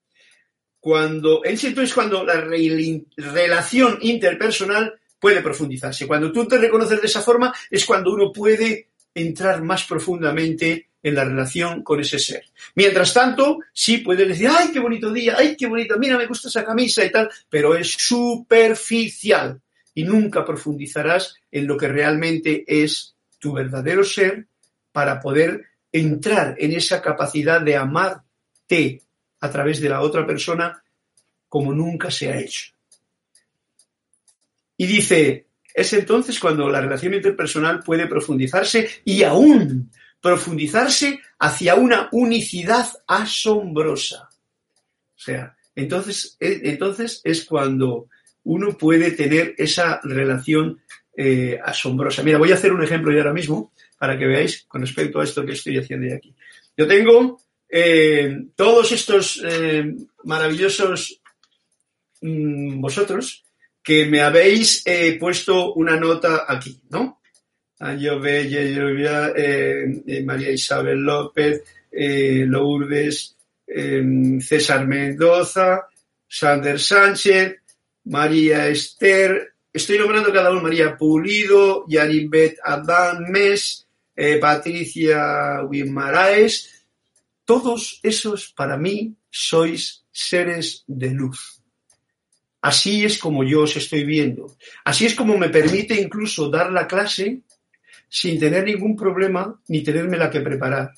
[0.80, 6.08] Cuando, entonces cuando la relación interpersonal puede profundizarse.
[6.08, 11.16] Cuando tú te reconoces de esa forma es cuando uno puede entrar más profundamente en
[11.16, 12.44] la relación con ese ser.
[12.76, 16.48] Mientras tanto, sí puedes decir, ay, qué bonito día, ay, qué bonito, mira, me gusta
[16.48, 19.62] esa camisa y tal, pero es superficial
[19.94, 24.48] y nunca profundizarás en lo que realmente es tu verdadero ser
[24.92, 29.02] para poder entrar en esa capacidad de amarte
[29.40, 30.82] a través de la otra persona
[31.48, 32.72] como nunca se ha hecho.
[34.82, 42.10] Y dice, es entonces cuando la relación interpersonal puede profundizarse y aún profundizarse hacia una
[42.12, 44.28] unicidad asombrosa.
[45.16, 48.08] O sea, entonces, e, entonces es cuando
[48.46, 50.82] uno puede tener esa relación
[51.16, 52.24] eh, asombrosa.
[52.24, 55.24] Mira, voy a hacer un ejemplo ya ahora mismo para que veáis con respecto a
[55.26, 56.34] esto que estoy haciendo aquí.
[56.76, 57.40] Yo tengo
[57.70, 61.22] eh, todos estos eh, maravillosos
[62.22, 63.44] mm, vosotros
[63.84, 64.84] que me habéis
[65.20, 67.22] puesto una nota aquí, ¿no?
[67.82, 75.88] Bella, Lluvia, eh, eh, María Isabel López, eh, Lourdes, César Mendoza,
[76.28, 77.58] Sander Sánchez,
[78.06, 83.88] María Esther, estoy nombrando cada uno, María Pulido, Yanibet Adames,
[84.40, 86.86] Patricia Wimaraes,
[87.46, 91.61] todos esos para mí sois seres de luz.
[92.62, 94.56] Así es como yo os estoy viendo.
[94.86, 97.42] Así es como me permite incluso dar la clase
[98.08, 100.92] sin tener ningún problema ni tenerme la que preparar.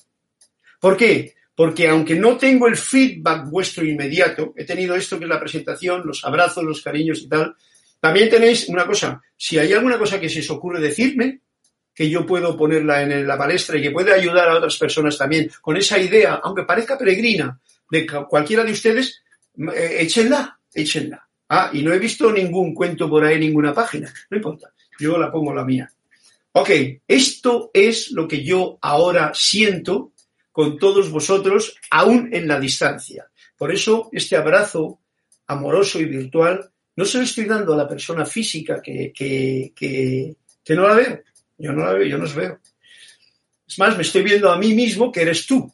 [0.78, 1.34] ¿Por qué?
[1.54, 6.02] Porque aunque no tengo el feedback vuestro inmediato, he tenido esto que es la presentación,
[6.04, 7.54] los abrazos, los cariños y tal,
[8.00, 11.40] también tenéis una cosa, si hay alguna cosa que se os ocurre decirme,
[11.94, 15.50] que yo puedo ponerla en la palestra y que puede ayudar a otras personas también
[15.60, 19.22] con esa idea, aunque parezca peregrina, de cualquiera de ustedes,
[19.74, 21.28] eh, échenla, échenla.
[21.56, 24.12] Ah, y no he visto ningún cuento por ahí, ninguna página.
[24.28, 25.88] No importa, yo la pongo la mía.
[26.50, 26.70] Ok,
[27.06, 30.14] esto es lo que yo ahora siento
[30.50, 33.30] con todos vosotros, aún en la distancia.
[33.56, 34.98] Por eso, este abrazo
[35.46, 40.34] amoroso y virtual no se lo estoy dando a la persona física que, que, que,
[40.64, 41.22] que no la veo.
[41.56, 42.58] Yo no la veo, yo no os veo.
[43.66, 45.72] Es más, me estoy viendo a mí mismo que eres tú.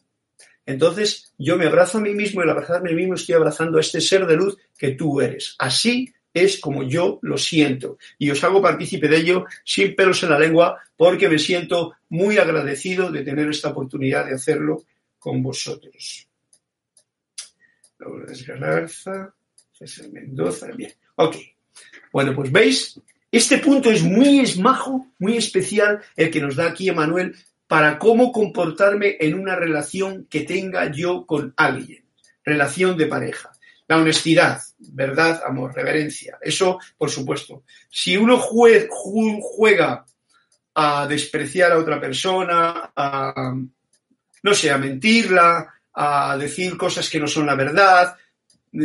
[0.71, 3.77] Entonces, yo me abrazo a mí mismo y al abrazarme a mí mismo estoy abrazando
[3.77, 5.55] a este ser de luz que tú eres.
[5.59, 7.97] Así es como yo lo siento.
[8.17, 12.37] Y os hago partícipe de ello sin pelos en la lengua porque me siento muy
[12.37, 14.83] agradecido de tener esta oportunidad de hacerlo
[15.19, 16.27] con vosotros.
[17.99, 19.33] Lourdes Galarza,
[19.71, 20.93] César Mendoza, bien.
[21.15, 21.35] Ok.
[22.11, 22.99] Bueno, pues veis
[23.31, 27.35] Este punto es muy esmajo, muy especial, el que nos da aquí Emanuel
[27.71, 32.03] para cómo comportarme en una relación que tenga yo con alguien,
[32.43, 33.49] relación de pareja.
[33.87, 36.37] La honestidad, verdad, amor, reverencia.
[36.41, 37.63] Eso, por supuesto.
[37.89, 40.05] Si uno juega
[40.75, 43.55] a despreciar a otra persona, a,
[44.43, 48.17] no sé, a mentirla, a decir cosas que no son la verdad,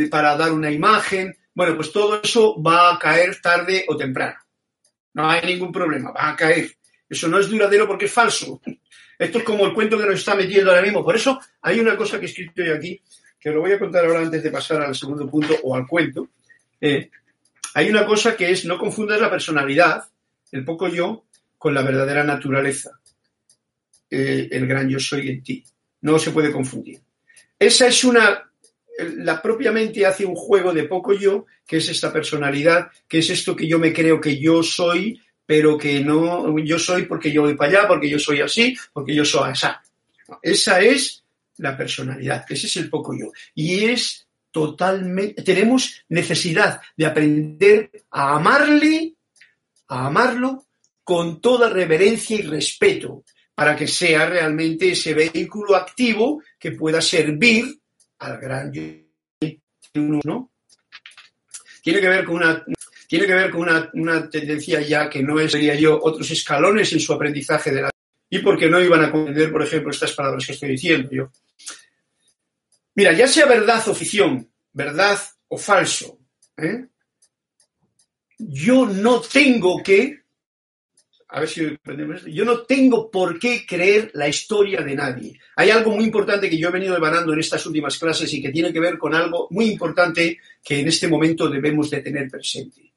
[0.08, 4.38] para dar una imagen, bueno, pues todo eso va a caer tarde o temprano.
[5.14, 6.70] No hay ningún problema, va a caer.
[7.08, 8.60] Eso no es duradero porque es falso.
[9.18, 11.04] Esto es como el cuento que nos está metiendo ahora mismo.
[11.04, 13.00] Por eso hay una cosa que he escrito yo aquí,
[13.38, 16.28] que lo voy a contar ahora antes de pasar al segundo punto o al cuento.
[16.80, 17.10] Eh,
[17.74, 20.04] hay una cosa que es no confundas la personalidad,
[20.52, 21.24] el poco yo,
[21.58, 23.00] con la verdadera naturaleza,
[24.10, 25.64] eh, el gran yo soy en ti.
[26.02, 27.00] No se puede confundir.
[27.58, 28.50] Esa es una,
[28.98, 33.30] la propia mente hace un juego de poco yo, que es esta personalidad, que es
[33.30, 37.42] esto que yo me creo que yo soy, pero que no, yo soy porque yo
[37.42, 39.68] voy para allá, porque yo soy así, porque yo soy así.
[40.42, 41.22] Esa es
[41.58, 43.30] la personalidad, ese es el poco yo.
[43.54, 49.14] Y es totalmente, tenemos necesidad de aprender a amarle,
[49.88, 50.64] a amarlo
[51.04, 53.22] con toda reverencia y respeto,
[53.54, 57.78] para que sea realmente ese vehículo activo que pueda servir
[58.18, 58.70] al gran.
[61.82, 62.64] Tiene que ver con una
[63.06, 67.00] tiene que ver con una, tendencia ya que no es, diría yo, otros escalones en
[67.00, 67.90] su aprendizaje de la
[68.28, 71.30] y porque no iban a comprender, por ejemplo, estas palabras que estoy diciendo yo.
[72.94, 76.18] Mira, ya sea verdad o ficción, verdad o falso,
[76.56, 76.86] ¿eh?
[78.38, 80.26] yo no tengo que
[81.28, 81.76] a ver si
[82.26, 85.40] yo no tengo por qué creer la historia de nadie.
[85.56, 88.50] Hay algo muy importante que yo he venido devanando en estas últimas clases y que
[88.50, 92.92] tiene que ver con algo muy importante que en este momento debemos de tener presente.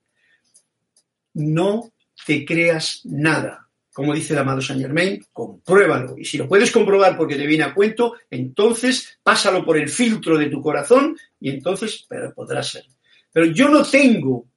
[1.34, 1.92] No
[2.26, 3.68] te creas nada.
[3.92, 6.18] Como dice el amado Saint Germain, compruébalo.
[6.18, 10.38] Y si lo puedes comprobar porque te viene a cuento, entonces pásalo por el filtro
[10.38, 12.86] de tu corazón y entonces podrá ser.
[13.32, 14.50] Pero yo no tengo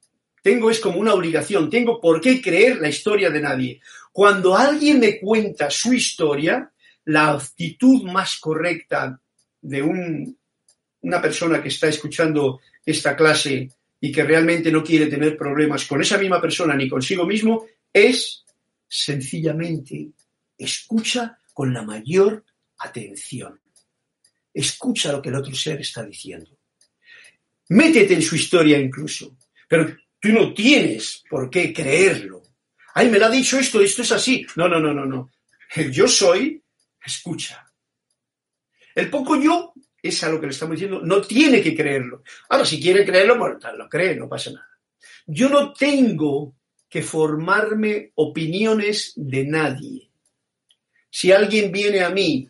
[0.43, 3.79] tengo es como una obligación, tengo por qué creer la historia de nadie.
[4.11, 6.69] Cuando alguien me cuenta su historia,
[7.05, 9.19] la actitud más correcta
[9.61, 13.69] de una persona que está escuchando esta clase
[14.03, 18.43] y que realmente no quiere tener problemas con esa misma persona ni consigo mismo, es
[18.87, 20.09] sencillamente
[20.57, 22.43] escucha con la mayor
[22.79, 23.59] atención.
[24.53, 26.51] Escucha lo que el otro ser está diciendo.
[27.69, 29.37] Métete en su historia incluso,
[29.67, 29.87] pero
[30.23, 32.43] Tú no tienes por qué creerlo.
[32.93, 34.47] Ay, me lo ha dicho esto, esto es así.
[34.55, 35.31] No, no, no, no, no.
[35.75, 36.63] El yo soy,
[37.05, 37.69] escucha.
[38.95, 39.73] El poco yo
[40.03, 42.23] es a lo que le estamos diciendo, no tiene que creerlo.
[42.49, 44.67] Ahora, si quiere creerlo, tal, lo cree, no pasa nada.
[45.25, 46.53] Yo no tengo
[46.89, 50.09] que formarme opiniones de nadie.
[51.09, 52.49] Si alguien viene a mí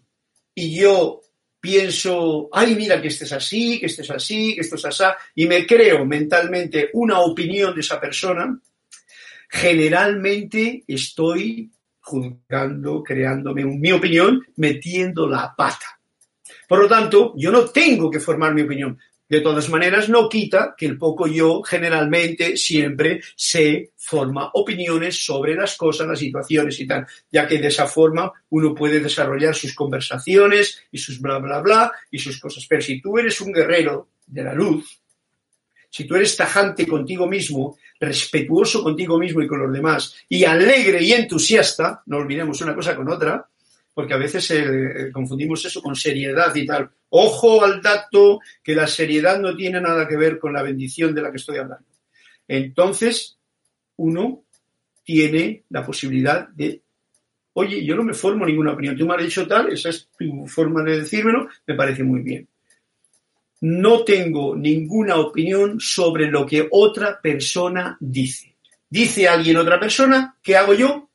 [0.55, 1.21] y yo
[1.59, 5.03] pienso, ay, mira que este es así, que este es así, que esto es así,
[5.35, 8.59] y me creo mentalmente una opinión de esa persona,
[9.47, 15.99] generalmente estoy juzgando, creándome mi opinión, metiendo la pata.
[16.67, 18.99] Por lo tanto, yo no tengo que formar mi opinión.
[19.27, 25.55] De todas maneras, no quita que el poco yo generalmente siempre se forma opiniones sobre
[25.55, 29.73] las cosas, las situaciones y tal, ya que de esa forma uno puede desarrollar sus
[29.73, 32.65] conversaciones y sus bla, bla, bla y sus cosas.
[32.67, 34.99] Pero si tú eres un guerrero de la luz,
[35.89, 41.01] si tú eres tajante contigo mismo, respetuoso contigo mismo y con los demás, y alegre
[41.01, 43.47] y entusiasta, no olvidemos una cosa con otra,
[43.93, 46.89] porque a veces eh, confundimos eso con seriedad y tal.
[47.09, 51.21] Ojo al dato que la seriedad no tiene nada que ver con la bendición de
[51.21, 51.85] la que estoy hablando.
[52.47, 53.37] Entonces,
[53.97, 54.43] uno
[55.03, 56.81] tiene la posibilidad de,
[57.53, 60.47] oye, yo no me formo ninguna opinión, tú me has dicho tal, esa es tu
[60.47, 62.47] forma de decírmelo, me parece muy bien.
[63.61, 68.55] No tengo ninguna opinión sobre lo que otra persona dice.
[68.89, 71.09] Dice alguien otra persona, ¿qué hago yo?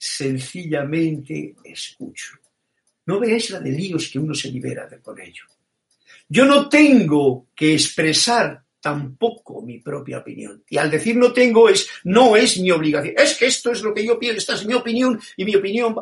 [0.00, 2.38] Sencillamente escucho.
[3.04, 5.44] No veáis la de que uno se libera de con ello.
[6.26, 10.64] Yo no tengo que expresar tampoco mi propia opinión.
[10.70, 13.14] Y al decir no tengo es, no es mi obligación.
[13.18, 15.94] Es que esto es lo que yo pienso, esta es mi opinión y mi opinión.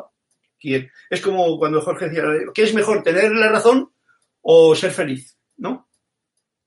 [1.09, 2.23] Es como cuando Jorge decía,
[2.53, 3.91] ¿qué es mejor, tener la razón
[4.41, 5.35] o ser feliz?
[5.57, 5.89] ¿No?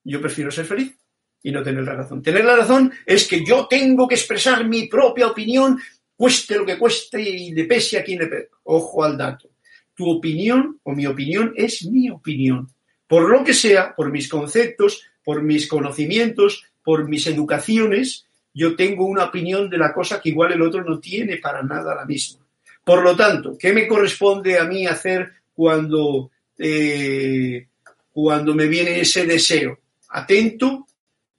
[0.04, 0.94] Yo prefiero ser feliz
[1.42, 2.22] y no tener la razón.
[2.22, 5.80] Tener la razón es que yo tengo que expresar mi propia opinión
[6.22, 8.48] cueste lo que cueste y le pese a quien le.
[8.62, 9.50] Ojo al dato.
[9.92, 12.68] Tu opinión o mi opinión es mi opinión.
[13.08, 19.04] Por lo que sea, por mis conceptos, por mis conocimientos, por mis educaciones, yo tengo
[19.04, 22.46] una opinión de la cosa que igual el otro no tiene para nada la misma.
[22.84, 27.66] Por lo tanto, ¿qué me corresponde a mí hacer cuando, eh,
[28.12, 29.80] cuando me viene ese deseo?
[30.10, 30.86] Atento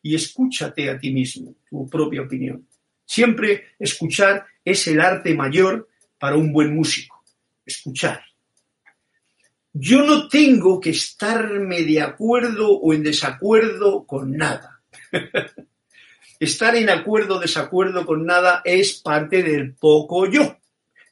[0.02, 2.68] y escúchate a ti mismo, tu propia opinión.
[3.06, 7.24] Siempre escuchar es el arte mayor para un buen músico.
[7.66, 8.24] Escuchar.
[9.74, 14.82] Yo no tengo que estarme de acuerdo o en desacuerdo con nada.
[16.40, 20.58] Estar en acuerdo o desacuerdo con nada es parte del poco yo,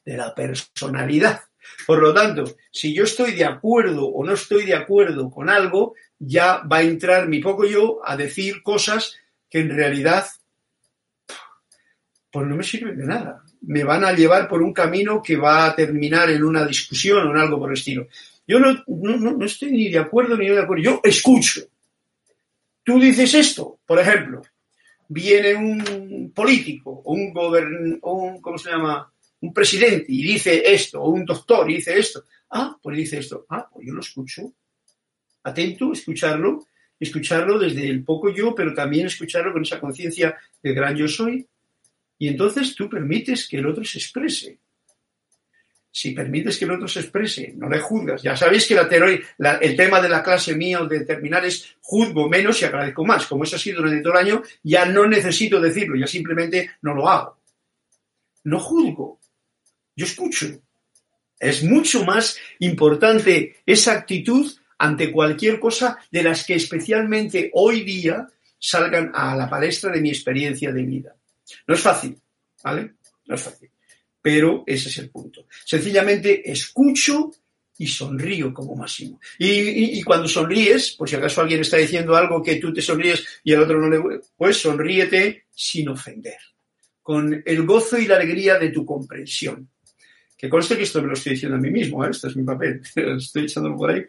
[0.04, 1.40] de la personalidad.
[1.86, 5.94] Por lo tanto, si yo estoy de acuerdo o no estoy de acuerdo con algo,
[6.18, 9.16] ya va a entrar mi poco yo a decir cosas
[9.48, 10.26] que en realidad
[12.32, 13.44] pues no me sirven de nada.
[13.60, 17.30] Me van a llevar por un camino que va a terminar en una discusión o
[17.30, 18.08] en algo por el estilo.
[18.46, 20.82] Yo no, no, estoy ni de acuerdo ni de acuerdo.
[20.82, 21.60] Yo escucho.
[22.82, 24.42] Tú dices esto, por ejemplo,
[25.08, 29.12] viene un político o un gobern, un, ¿cómo se llama?
[29.42, 32.24] Un presidente y dice esto, o un doctor y dice esto.
[32.50, 33.44] Ah, pues dice esto.
[33.50, 34.54] Ah, pues yo lo escucho.
[35.44, 36.66] Atento, escucharlo,
[36.98, 41.46] escucharlo desde el poco yo, pero también escucharlo con esa conciencia de gran yo soy.
[42.22, 44.60] Y entonces tú permites que el otro se exprese
[45.94, 48.22] si permites que el otro se exprese, no le juzgas.
[48.22, 52.30] Ya sabéis que la el tema de la clase mía o de determinar es juzgo
[52.30, 53.26] menos y agradezco más.
[53.26, 56.94] Como eso ha sido durante todo el año, ya no necesito decirlo, ya simplemente no
[56.94, 57.38] lo hago.
[58.44, 59.20] No juzgo,
[59.94, 60.46] yo escucho.
[61.38, 68.26] Es mucho más importante esa actitud ante cualquier cosa de las que especialmente hoy día
[68.58, 71.16] salgan a la palestra de mi experiencia de vida.
[71.66, 72.20] No es fácil,
[72.62, 72.94] ¿vale?
[73.26, 73.70] No es fácil
[74.22, 75.46] pero ese es el punto.
[75.66, 77.32] Sencillamente escucho
[77.76, 79.20] y sonrío como máximo.
[79.38, 83.52] Y, cuando sonríes, pues si acaso alguien está diciendo algo que tú te sonríes y
[83.52, 84.20] al otro no le...
[84.36, 86.38] Pues sonríete sin ofender,
[87.02, 89.68] con el gozo y la alegría de tu comprensión.
[90.38, 92.10] Que conste que esto me lo estoy diciendo a mí mismo, ¿eh?
[92.10, 94.04] este es mi papel, estoy echándolo por ahí.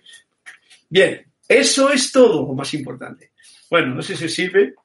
[0.89, 3.31] Bien, eso es todo lo más importante.
[3.69, 4.75] Bueno, no sé si sirve,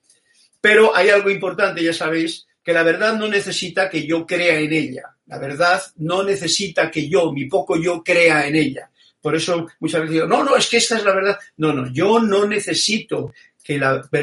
[0.61, 4.73] pero hay algo importante, ya sabéis, que la verdad no necesita que yo crea en
[4.73, 5.17] ella.
[5.27, 8.91] La verdad no necesita que yo, mi poco yo, crea en ella.
[9.21, 11.39] Por eso muchas veces digo, no, no, es que esta es la verdad.
[11.57, 13.33] No, no, yo no necesito
[13.63, 13.81] que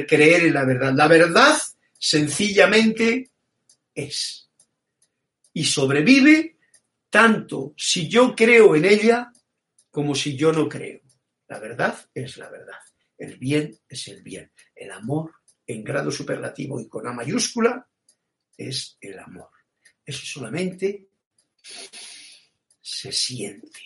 [0.07, 0.93] creer en la verdad.
[0.93, 1.57] La verdad
[1.97, 3.29] sencillamente
[3.93, 4.49] es.
[5.53, 6.57] Y sobrevive
[7.09, 9.31] tanto si yo creo en ella
[9.91, 10.99] como si yo no creo.
[11.47, 12.79] La verdad es la verdad.
[13.17, 14.51] El bien es el bien.
[14.75, 15.31] El amor
[15.67, 17.87] en grado superlativo y con A mayúscula
[18.57, 19.49] es el amor.
[20.05, 21.07] Eso solamente
[22.81, 23.81] se siente,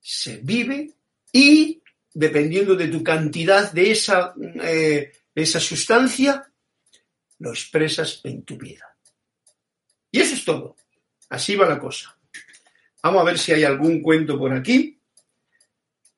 [0.00, 0.92] se vive
[1.32, 1.80] y
[2.12, 6.52] dependiendo de tu cantidad de esa, eh, esa sustancia,
[7.38, 8.96] lo expresas en tu vida.
[10.10, 10.76] Y eso es todo.
[11.28, 12.18] Así va la cosa.
[13.02, 15.00] Vamos a ver si hay algún cuento por aquí.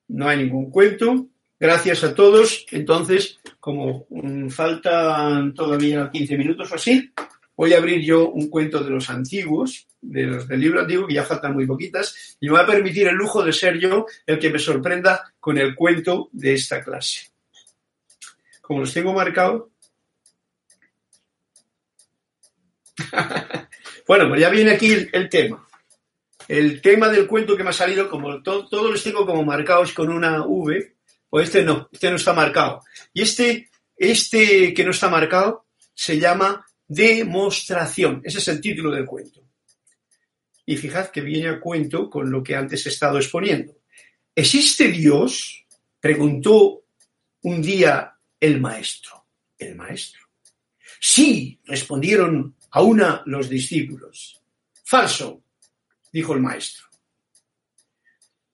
[0.08, 1.28] No hay ningún cuento.
[1.62, 2.66] Gracias a todos.
[2.72, 4.08] Entonces, como
[4.50, 7.12] faltan todavía 15 minutos o así,
[7.56, 11.52] voy a abrir yo un cuento de los antiguos, del libro antiguo, que ya faltan
[11.54, 14.58] muy poquitas, y me va a permitir el lujo de ser yo el que me
[14.58, 17.30] sorprenda con el cuento de esta clase.
[18.60, 19.68] Como los tengo marcados.
[24.08, 25.64] bueno, pues ya viene aquí el, tema.
[26.48, 30.10] El tema del cuento que me ha salido, como todos los tengo como marcados con
[30.10, 30.96] una V,
[31.32, 32.82] pues este no, este no está marcado.
[33.14, 35.64] Y este, este que no está marcado
[35.94, 38.20] se llama demostración.
[38.22, 39.40] Ese es el título del cuento.
[40.66, 43.78] Y fijad que viene a cuento con lo que antes he estado exponiendo.
[44.34, 45.64] ¿Existe Dios?
[45.98, 46.84] Preguntó
[47.44, 49.24] un día el maestro.
[49.56, 50.20] El maestro.
[51.00, 54.38] Sí, respondieron a una los discípulos.
[54.84, 55.44] Falso,
[56.12, 56.84] dijo el maestro.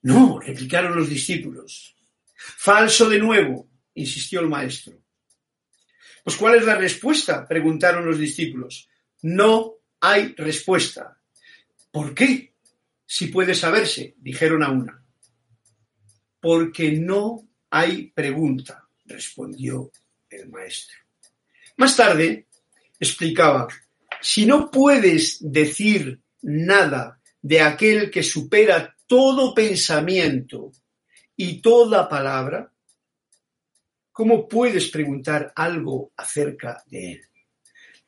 [0.02, 1.96] No, replicaron los discípulos.
[2.38, 4.96] Falso de nuevo, insistió el maestro.
[6.22, 7.46] Pues ¿cuál es la respuesta?
[7.48, 8.88] Preguntaron los discípulos.
[9.22, 11.20] No hay respuesta.
[11.90, 12.54] ¿Por qué?
[13.04, 15.02] Si puede saberse, dijeron a una.
[16.40, 19.90] Porque no hay pregunta, respondió
[20.30, 20.96] el maestro.
[21.76, 22.46] Más tarde
[23.00, 23.66] explicaba,
[24.20, 30.70] si no puedes decir nada de aquel que supera todo pensamiento
[31.40, 32.68] y toda palabra,
[34.10, 37.20] ¿cómo puedes preguntar algo acerca de él?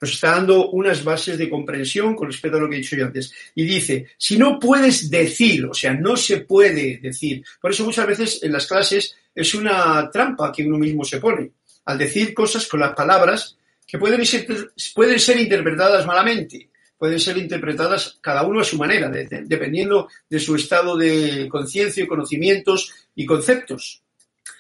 [0.01, 3.05] Nos está dando unas bases de comprensión con respecto a lo que he dicho yo
[3.05, 3.33] antes.
[3.55, 7.45] Y dice, si no puedes decir, o sea, no se puede decir.
[7.61, 11.53] Por eso muchas veces en las clases es una trampa que uno mismo se pone.
[11.85, 13.57] Al decir cosas con las palabras
[13.87, 16.70] que pueden ser, pueden ser interpretadas malamente,
[17.01, 22.93] pueden ser interpretadas cada uno a su manera, dependiendo de su estado de conciencia, conocimientos
[23.15, 24.03] y conceptos.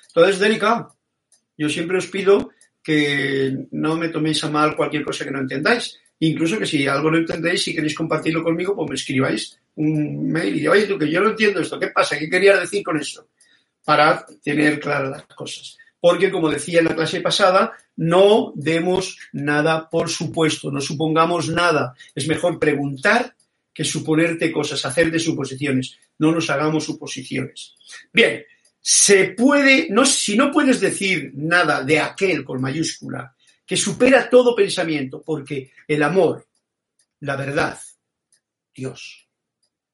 [0.08, 0.96] Entonces es delicado.
[1.58, 2.48] Yo siempre os pido
[2.82, 5.98] que no me toméis a mal cualquier cosa que no entendáis.
[6.20, 10.58] Incluso que si algo no entendéis, si queréis compartirlo conmigo, pues me escribáis un mail
[10.58, 12.18] y oye, tú que yo no entiendo esto, ¿qué pasa?
[12.18, 13.28] ¿Qué quería decir con eso?
[13.84, 15.76] Para tener claras las cosas.
[16.00, 21.94] Porque, como decía en la clase pasada, no demos nada por supuesto, no supongamos nada.
[22.14, 23.36] Es mejor preguntar
[23.74, 25.98] que suponerte cosas, hacer de suposiciones.
[26.18, 27.74] No nos hagamos suposiciones.
[28.10, 28.42] Bien,
[28.80, 33.36] se puede, no, si no puedes decir nada de aquel con mayúscula,
[33.66, 36.48] que supera todo pensamiento, porque el amor,
[37.20, 37.78] la verdad,
[38.74, 39.28] Dios,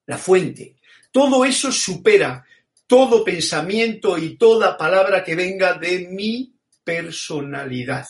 [0.06, 0.76] la fuente,
[1.10, 2.46] todo eso supera
[2.86, 6.55] todo pensamiento y toda palabra que venga de mi
[6.86, 8.06] personalidad,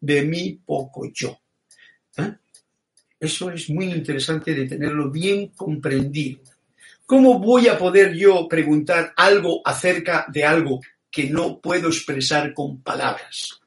[0.00, 1.40] de mi poco yo.
[2.16, 2.32] ¿Eh?
[3.18, 6.40] Eso es muy interesante de tenerlo bien comprendido.
[7.04, 12.80] ¿Cómo voy a poder yo preguntar algo acerca de algo que no puedo expresar con
[12.82, 13.60] palabras?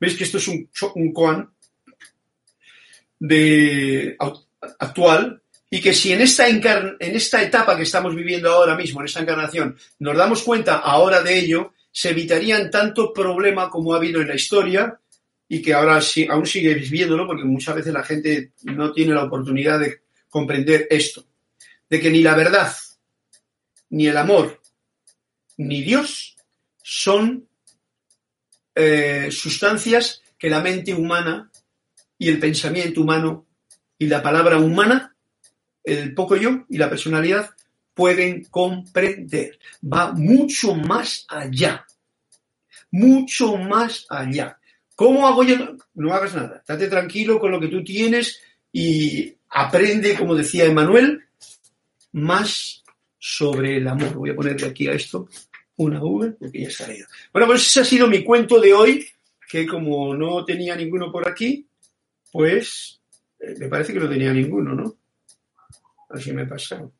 [0.00, 1.48] ¿Veis que esto es un, un koan
[3.20, 4.16] de,
[4.80, 9.06] actual y que si en esta, en esta etapa que estamos viviendo ahora mismo, en
[9.06, 14.20] esta encarnación, nos damos cuenta ahora de ello, se evitarían tanto problema como ha habido
[14.20, 15.00] en la historia
[15.48, 19.24] y que ahora sí, aún sigue viviéndolo porque muchas veces la gente no tiene la
[19.24, 21.24] oportunidad de comprender esto
[21.88, 22.70] de que ni la verdad,
[23.88, 24.60] ni el amor,
[25.56, 26.36] ni Dios
[26.82, 27.48] son
[28.74, 31.50] eh, sustancias que la mente humana
[32.18, 33.46] y el pensamiento humano
[33.98, 35.16] y la palabra humana,
[35.82, 37.56] el poco yo y la personalidad
[37.96, 39.58] pueden comprender.
[39.82, 41.85] Va mucho más allá.
[42.96, 44.58] Mucho más allá.
[44.94, 45.76] ¿Cómo hago yo?
[45.94, 46.56] No hagas nada.
[46.56, 48.40] Estate tranquilo con lo que tú tienes
[48.72, 51.22] y aprende, como decía Emanuel,
[52.12, 52.82] más
[53.18, 54.14] sobre el amor.
[54.14, 55.28] Voy a ponerle aquí a esto
[55.76, 57.06] una V porque ya está salido.
[57.34, 59.06] Bueno, pues ese ha sido mi cuento de hoy,
[59.46, 61.66] que como no tenía ninguno por aquí,
[62.32, 62.98] pues
[63.38, 64.96] eh, me parece que no tenía ninguno, ¿no?
[66.08, 66.94] Así me he pasado.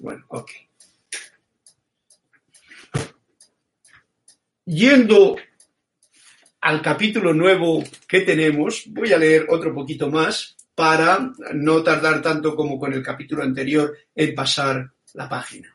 [0.00, 0.50] Bueno, ok.
[4.68, 5.34] Yendo
[6.60, 12.54] al capítulo nuevo que tenemos, voy a leer otro poquito más para no tardar tanto
[12.54, 15.74] como con el capítulo anterior en pasar la página.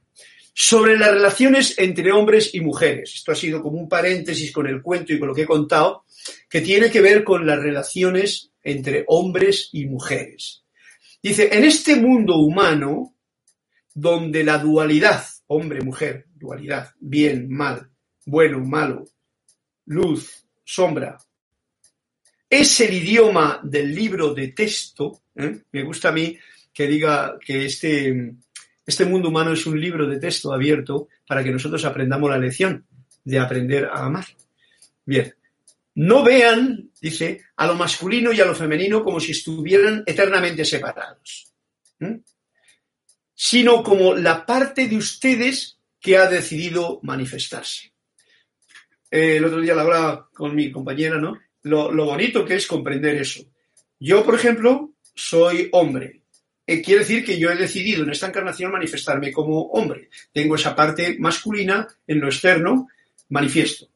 [0.53, 3.13] Sobre las relaciones entre hombres y mujeres.
[3.15, 6.05] Esto ha sido como un paréntesis con el cuento y con lo que he contado,
[6.47, 10.65] que tiene que ver con las relaciones entre hombres y mujeres.
[11.19, 13.15] Dice, en este mundo humano,
[13.91, 17.89] donde la dualidad, hombre-mujer, dualidad, bien, mal,
[18.25, 19.05] bueno, malo,
[19.85, 21.17] luz, sombra.
[22.49, 25.23] Es el idioma del libro de texto.
[25.35, 25.63] ¿eh?
[25.71, 26.37] Me gusta a mí
[26.73, 28.35] que diga que este,
[28.85, 32.85] este mundo humano es un libro de texto abierto para que nosotros aprendamos la lección
[33.23, 34.25] de aprender a amar.
[35.05, 35.33] Bien,
[35.95, 41.51] no vean, dice, a lo masculino y a lo femenino como si estuvieran eternamente separados,
[43.33, 47.92] sino como la parte de ustedes que ha decidido manifestarse.
[49.13, 51.39] Eh, el otro día lo hablaba con mi compañera, ¿no?
[51.61, 53.43] Lo, bonito que es comprender eso.
[53.99, 56.23] Yo, por ejemplo, soy hombre.
[56.65, 60.09] Eh, quiere decir que yo he decidido en esta encarnación manifestarme como hombre.
[60.31, 62.87] Tengo esa parte masculina en lo externo,
[63.29, 63.87] manifiesto.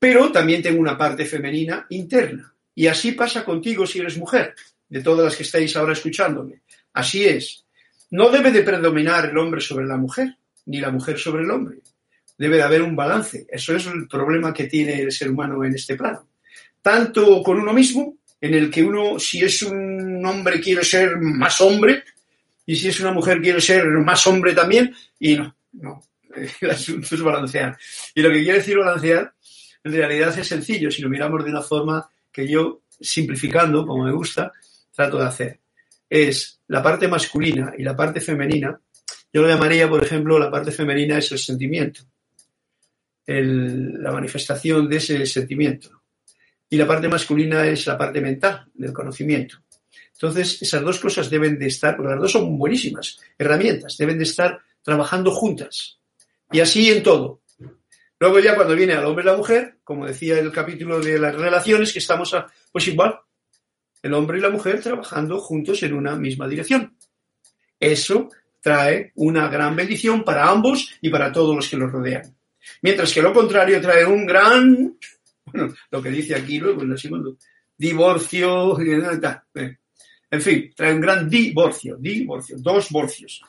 [0.00, 2.52] Pero también tengo una parte femenina interna.
[2.74, 4.56] Y así pasa contigo si eres mujer,
[4.88, 6.62] de todas las que estáis ahora escuchándome.
[6.94, 7.66] Así es.
[8.10, 11.82] No debe de predominar el hombre sobre la mujer, ni la mujer sobre el hombre
[12.40, 13.46] debe de haber un balance.
[13.50, 16.26] Eso es el problema que tiene el ser humano en este plano.
[16.80, 21.60] Tanto con uno mismo, en el que uno, si es un hombre, quiere ser más
[21.60, 22.02] hombre,
[22.64, 26.02] y si es una mujer, quiere ser más hombre también, y no, no.
[26.62, 27.76] El asunto es balancear.
[28.14, 29.34] Y lo que quiere decir balancear,
[29.84, 34.12] en realidad es sencillo, si lo miramos de una forma que yo, simplificando, como me
[34.12, 34.50] gusta,
[34.96, 35.60] trato de hacer.
[36.08, 38.80] Es la parte masculina y la parte femenina.
[39.30, 42.00] Yo lo llamaría, por ejemplo, la parte femenina es el sentimiento
[43.32, 46.02] la manifestación de ese sentimiento.
[46.68, 49.58] Y la parte masculina es la parte mental, del conocimiento.
[50.12, 54.24] Entonces, esas dos cosas deben de estar, porque las dos son buenísimas herramientas, deben de
[54.24, 55.98] estar trabajando juntas.
[56.52, 57.40] Y así en todo.
[58.18, 61.34] Luego ya cuando viene al hombre y la mujer, como decía el capítulo de las
[61.34, 62.36] relaciones, que estamos,
[62.70, 63.18] pues igual,
[64.02, 66.94] el hombre y la mujer trabajando juntos en una misma dirección.
[67.78, 68.28] Eso
[68.60, 72.36] trae una gran bendición para ambos y para todos los que los rodean.
[72.82, 74.96] Mientras que lo contrario trae un gran,
[75.46, 77.36] bueno, lo que dice aquí luego en el segundo,
[77.76, 78.76] divorcio,
[80.30, 83.42] en fin, trae un gran divorcio, divorcio, dos divorcios.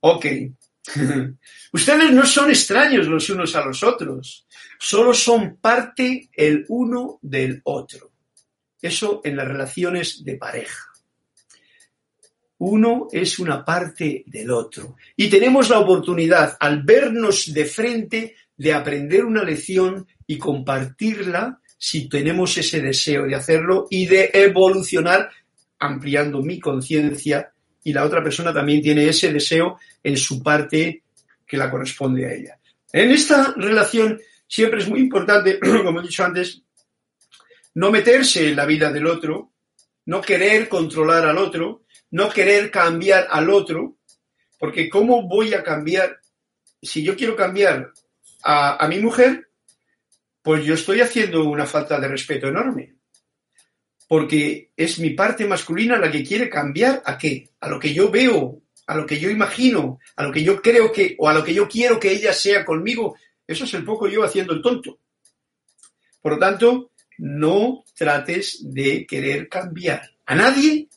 [0.00, 0.26] Ok.
[1.72, 4.46] Ustedes no son extraños los unos a los otros,
[4.78, 8.10] solo son parte el uno del otro.
[8.80, 10.87] Eso en las relaciones de pareja.
[12.58, 14.96] Uno es una parte del otro.
[15.16, 22.08] Y tenemos la oportunidad, al vernos de frente, de aprender una lección y compartirla si
[22.08, 25.30] tenemos ese deseo de hacerlo y de evolucionar
[25.78, 27.52] ampliando mi conciencia
[27.84, 31.02] y la otra persona también tiene ese deseo en su parte
[31.46, 32.58] que la corresponde a ella.
[32.92, 36.62] En esta relación siempre es muy importante, como he dicho antes,
[37.74, 39.52] no meterse en la vida del otro,
[40.06, 43.98] no querer controlar al otro, no querer cambiar al otro,
[44.58, 46.20] porque ¿cómo voy a cambiar?
[46.80, 47.92] Si yo quiero cambiar
[48.42, 49.50] a, a mi mujer,
[50.42, 52.98] pues yo estoy haciendo una falta de respeto enorme
[54.08, 57.50] porque es mi parte masculina la que quiere cambiar a qué?
[57.60, 60.90] A lo que yo veo, a lo que yo imagino, a lo que yo creo
[60.90, 63.16] que, o a lo que yo quiero que ella sea conmigo.
[63.46, 64.98] Eso es el poco yo haciendo el tonto.
[66.22, 70.87] Por lo tanto, no trates de querer cambiar a nadie,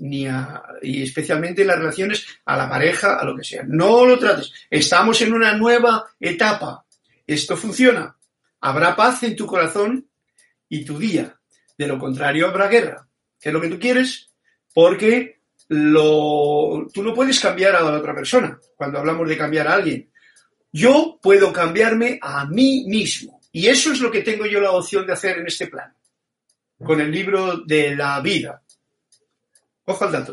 [0.00, 3.62] ni a, y especialmente en las relaciones a la pareja, a lo que sea.
[3.66, 4.52] No lo trates.
[4.68, 6.84] Estamos en una nueva etapa.
[7.26, 8.16] Esto funciona.
[8.60, 10.06] Habrá paz en tu corazón
[10.68, 11.40] y tu día
[11.80, 13.08] de lo contrario, habrá guerra.
[13.40, 14.30] ¿Qué es lo que tú quieres?
[14.74, 19.74] Porque lo, tú no puedes cambiar a la otra persona cuando hablamos de cambiar a
[19.74, 20.10] alguien.
[20.70, 23.40] Yo puedo cambiarme a mí mismo.
[23.50, 25.90] Y eso es lo que tengo yo la opción de hacer en este plan,
[26.84, 28.62] con el libro de la vida.
[29.84, 30.32] Ojo al dato.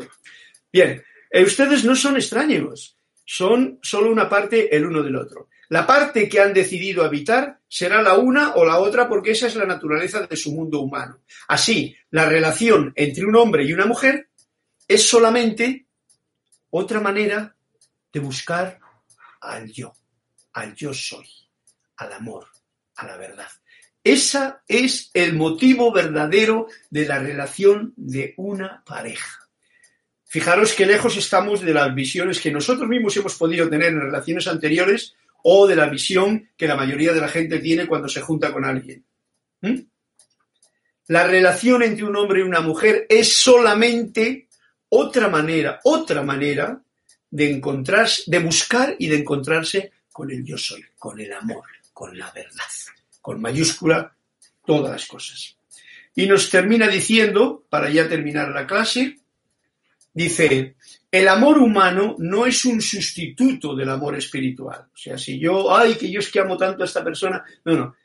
[0.72, 5.48] Bien, eh, ustedes no son extraños, son solo una parte el uno del otro.
[5.70, 9.54] La parte que han decidido habitar será la una o la otra porque esa es
[9.54, 11.20] la naturaleza de su mundo humano.
[11.48, 14.30] Así, la relación entre un hombre y una mujer
[14.86, 15.86] es solamente
[16.70, 17.54] otra manera
[18.12, 18.80] de buscar
[19.40, 19.92] al yo,
[20.54, 21.28] al yo soy,
[21.96, 22.46] al amor,
[22.96, 23.48] a la verdad.
[24.08, 29.46] Ese es el motivo verdadero de la relación de una pareja.
[30.24, 34.46] Fijaros qué lejos estamos de las visiones que nosotros mismos hemos podido tener en relaciones
[34.46, 38.50] anteriores o de la visión que la mayoría de la gente tiene cuando se junta
[38.50, 39.04] con alguien.
[39.60, 39.80] ¿Mm?
[41.08, 44.48] La relación entre un hombre y una mujer es solamente
[44.88, 46.80] otra manera, otra manera
[47.30, 52.16] de encontrarse, de buscar y de encontrarse con el yo soy, con el amor, con
[52.16, 52.64] la verdad,
[53.20, 54.14] con mayúscula
[54.64, 55.56] todas las cosas.
[56.14, 59.18] Y nos termina diciendo, para ya terminar la clase,
[60.12, 60.74] dice,
[61.10, 64.88] el amor humano no es un sustituto del amor espiritual.
[64.92, 67.76] O sea, si yo, ay, que yo es que amo tanto a esta persona, no,
[67.76, 67.96] no.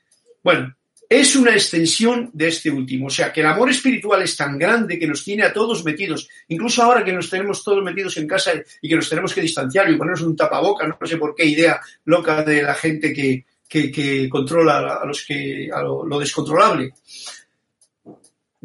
[0.43, 0.75] Bueno,
[1.09, 3.07] es una extensión de este último.
[3.07, 6.27] O sea, que el amor espiritual es tan grande que nos tiene a todos metidos,
[6.47, 8.51] incluso ahora que nos tenemos todos metidos en casa
[8.81, 11.79] y que nos tenemos que distanciar y ponernos un tapaboca, no sé por qué idea
[12.05, 13.45] loca de la gente que,
[13.81, 16.93] que, controla a los que, a lo descontrolable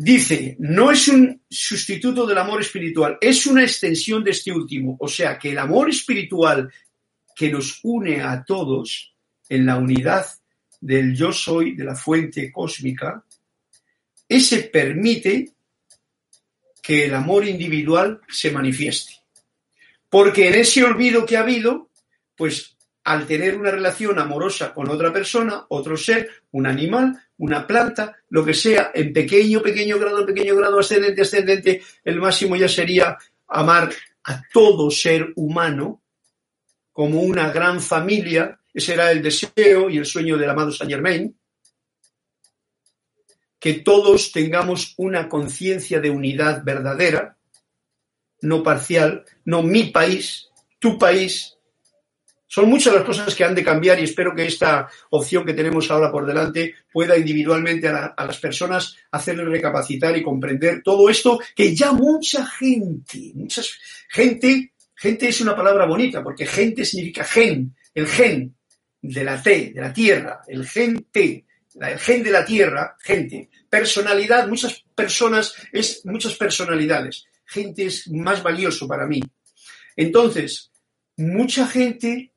[0.00, 4.96] dice, no es un sustituto del amor espiritual, es una extensión de este último.
[5.00, 6.72] O sea que el amor espiritual
[7.34, 9.12] que nos une a todos
[9.48, 10.24] en la unidad
[10.80, 13.24] del yo soy, de la fuente cósmica,
[14.28, 15.50] ese permite
[16.80, 19.14] que el amor individual se manifieste.
[20.08, 21.90] Porque en ese olvido que ha habido,
[22.36, 22.76] pues
[23.08, 28.44] al tener una relación amorosa con otra persona, otro ser, un animal, una planta, lo
[28.44, 33.90] que sea, en pequeño, pequeño grado, pequeño grado, ascendente, ascendente, el máximo ya sería amar
[34.24, 36.02] a todo ser humano
[36.92, 41.34] como una gran familia, ese era el deseo y el sueño del amado Saint Germain,
[43.58, 47.38] que todos tengamos una conciencia de unidad verdadera,
[48.42, 51.57] no parcial, no mi país, tu país,
[52.48, 55.90] son muchas las cosas que han de cambiar y espero que esta opción que tenemos
[55.90, 61.76] ahora por delante pueda individualmente a, las personas hacerles recapacitar y comprender todo esto que
[61.76, 63.62] ya mucha gente, mucha
[64.08, 68.54] gente, gente es una palabra bonita porque gente significa gen, el gen
[69.02, 71.44] de la T, de la tierra, el gen T,
[71.78, 78.42] el gen de la tierra, gente, personalidad, muchas personas, es muchas personalidades, gente es más
[78.42, 79.22] valioso para mí.
[79.94, 80.70] Entonces,
[81.18, 82.32] mucha gente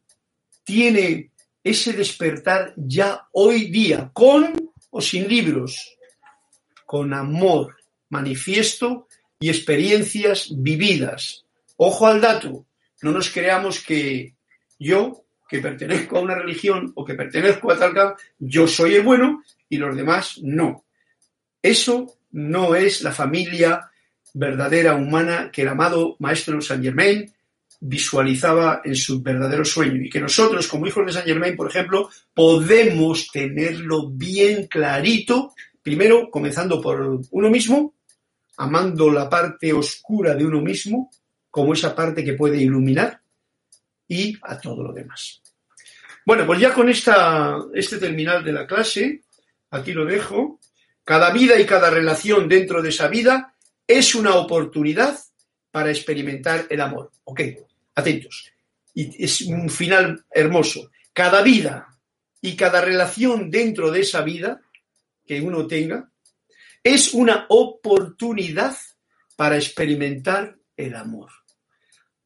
[0.72, 1.32] tiene
[1.66, 5.98] ese despertar ya hoy día, con o sin libros,
[6.86, 7.76] con amor
[8.08, 9.10] manifiesto
[9.42, 11.44] y experiencias vividas.
[11.76, 12.66] Ojo al dato,
[13.02, 14.34] no nos creamos que
[14.80, 19.44] yo, que pertenezco a una religión o que pertenezco a tal yo soy el bueno
[19.68, 20.86] y los demás no.
[21.62, 23.92] Eso no es la familia
[24.34, 27.30] verdadera humana que el amado maestro Saint Germain
[27.82, 32.10] visualizaba en su verdadero sueño y que nosotros como hijos de Saint Germain, por ejemplo,
[32.34, 37.96] podemos tenerlo bien clarito, primero comenzando por uno mismo,
[38.58, 41.10] amando la parte oscura de uno mismo
[41.50, 43.20] como esa parte que puede iluminar
[44.08, 45.42] y a todo lo demás.
[46.24, 49.24] Bueno, pues ya con esta, este terminal de la clase,
[49.72, 50.60] aquí lo dejo,
[51.04, 53.56] cada vida y cada relación dentro de esa vida
[53.88, 55.18] es una oportunidad
[55.72, 57.10] para experimentar el amor.
[57.24, 57.42] Ok,
[57.96, 58.52] atentos.
[58.94, 60.92] Y es un final hermoso.
[61.14, 61.88] Cada vida
[62.42, 64.62] y cada relación dentro de esa vida
[65.26, 66.10] que uno tenga
[66.84, 68.76] es una oportunidad
[69.36, 71.30] para experimentar el amor.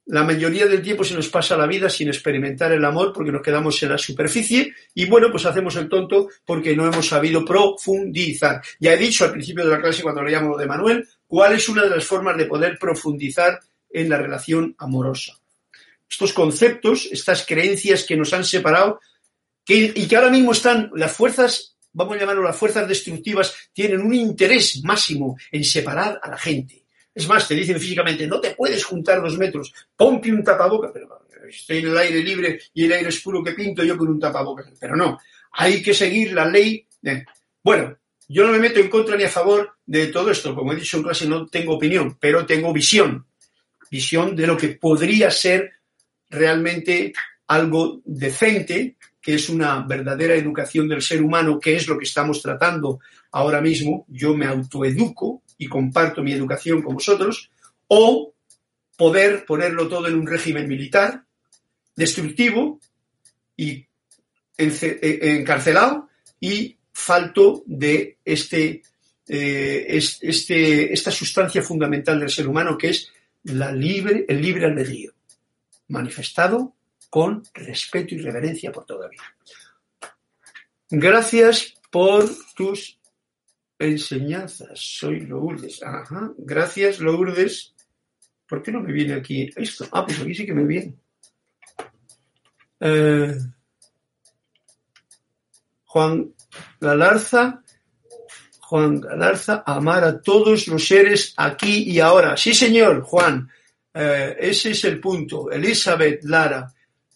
[0.07, 3.41] La mayoría del tiempo se nos pasa la vida sin experimentar el amor porque nos
[3.41, 8.61] quedamos en la superficie y bueno, pues hacemos el tonto porque no hemos sabido profundizar.
[8.79, 11.67] Ya he dicho al principio de la clase cuando leíamos lo de Manuel, cuál es
[11.69, 13.59] una de las formas de poder profundizar
[13.89, 15.39] en la relación amorosa
[16.09, 18.99] estos conceptos, estas creencias que nos han separado
[19.67, 24.13] y que ahora mismo están las fuerzas, vamos a llamarlo las fuerzas destructivas, tienen un
[24.13, 26.83] interés máximo en separar a la gente.
[27.13, 31.07] Es más, te dicen físicamente, no te puedes juntar dos metros, ponte un tapaboca, pero
[31.47, 34.19] estoy en el aire libre y el aire es puro que pinto yo con un
[34.19, 34.69] tapaboca.
[34.79, 35.19] Pero no,
[35.53, 36.85] hay que seguir la ley.
[37.63, 37.97] Bueno,
[38.27, 40.53] yo no me meto en contra ni a favor de todo esto.
[40.53, 43.25] Como he dicho en clase, no tengo opinión, pero tengo visión.
[43.89, 45.71] Visión de lo que podría ser
[46.29, 47.13] realmente
[47.47, 52.41] algo decente, que es una verdadera educación del ser humano, que es lo que estamos
[52.41, 52.99] tratando
[53.31, 57.49] ahora mismo, yo me autoeduco y comparto mi educación con vosotros,
[57.87, 58.33] o
[58.97, 61.23] poder ponerlo todo en un régimen militar,
[61.95, 62.79] destructivo
[63.57, 63.85] y
[64.57, 66.09] e, encarcelado
[66.39, 68.81] y falto de este,
[69.27, 69.85] eh,
[70.21, 73.11] este, esta sustancia fundamental del ser humano que es
[73.43, 75.14] la libre, el libre albedrío
[75.87, 76.75] manifestado
[77.09, 79.21] con respeto y reverencia por todavía.
[80.89, 82.99] Gracias por tus
[83.79, 84.79] enseñanzas.
[84.79, 85.81] Soy Lourdes.
[85.83, 86.33] Ajá.
[86.37, 87.73] Gracias, Lourdes.
[88.47, 89.87] ¿Por qué no me viene aquí esto?
[89.91, 90.93] Ah, pues aquí sí que me viene.
[92.79, 93.35] Eh,
[95.85, 96.33] Juan
[96.79, 97.63] Galarza.
[98.59, 102.35] Juan Galarza, amar a todos los seres aquí y ahora.
[102.35, 103.49] Sí, señor, Juan.
[103.97, 105.49] Eh, ese es el punto.
[105.49, 106.69] Elizabeth, Lara,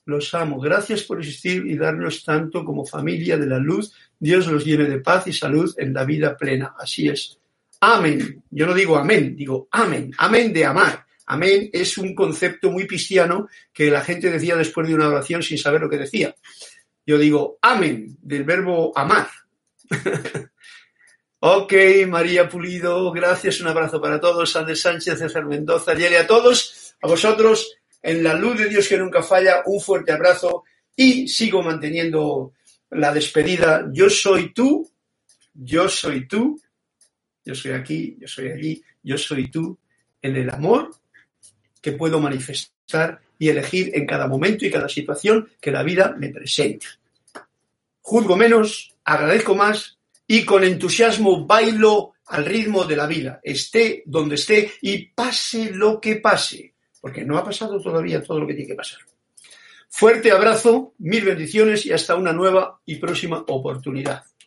[0.05, 0.59] los amo.
[0.59, 3.93] Gracias por existir y darnos tanto como familia de la luz.
[4.17, 6.73] Dios los llene de paz y salud en la vida plena.
[6.79, 7.37] Así es.
[7.81, 8.43] Amén.
[8.49, 10.11] Yo no digo amén, digo amén.
[10.17, 11.05] Amén de amar.
[11.27, 15.57] Amén es un concepto muy cristiano que la gente decía después de una oración sin
[15.57, 16.33] saber lo que decía.
[17.05, 19.27] Yo digo amén del verbo amar.
[21.41, 21.73] Ok,
[22.05, 24.53] María Pulido, gracias, un abrazo para todos.
[24.57, 28.97] Andrés Sánchez, César Mendoza, y a todos, a vosotros, en la luz de Dios que
[28.97, 30.65] nunca falla, un fuerte abrazo
[30.97, 32.51] y sigo manteniendo
[32.89, 33.87] la despedida.
[33.93, 34.91] Yo soy tú,
[35.53, 36.61] yo soy tú,
[37.45, 39.79] yo soy aquí, yo soy allí, yo soy tú,
[40.21, 40.93] en el amor
[41.81, 46.31] que puedo manifestar y elegir en cada momento y cada situación que la vida me
[46.31, 46.85] presente.
[48.01, 49.98] Juzgo menos, agradezco más
[50.31, 55.99] y con entusiasmo bailo al ritmo de la vida, esté donde esté y pase lo
[55.99, 58.99] que pase, porque no ha pasado todavía todo lo que tiene que pasar.
[59.89, 64.23] Fuerte abrazo, mil bendiciones y hasta una nueva y próxima oportunidad.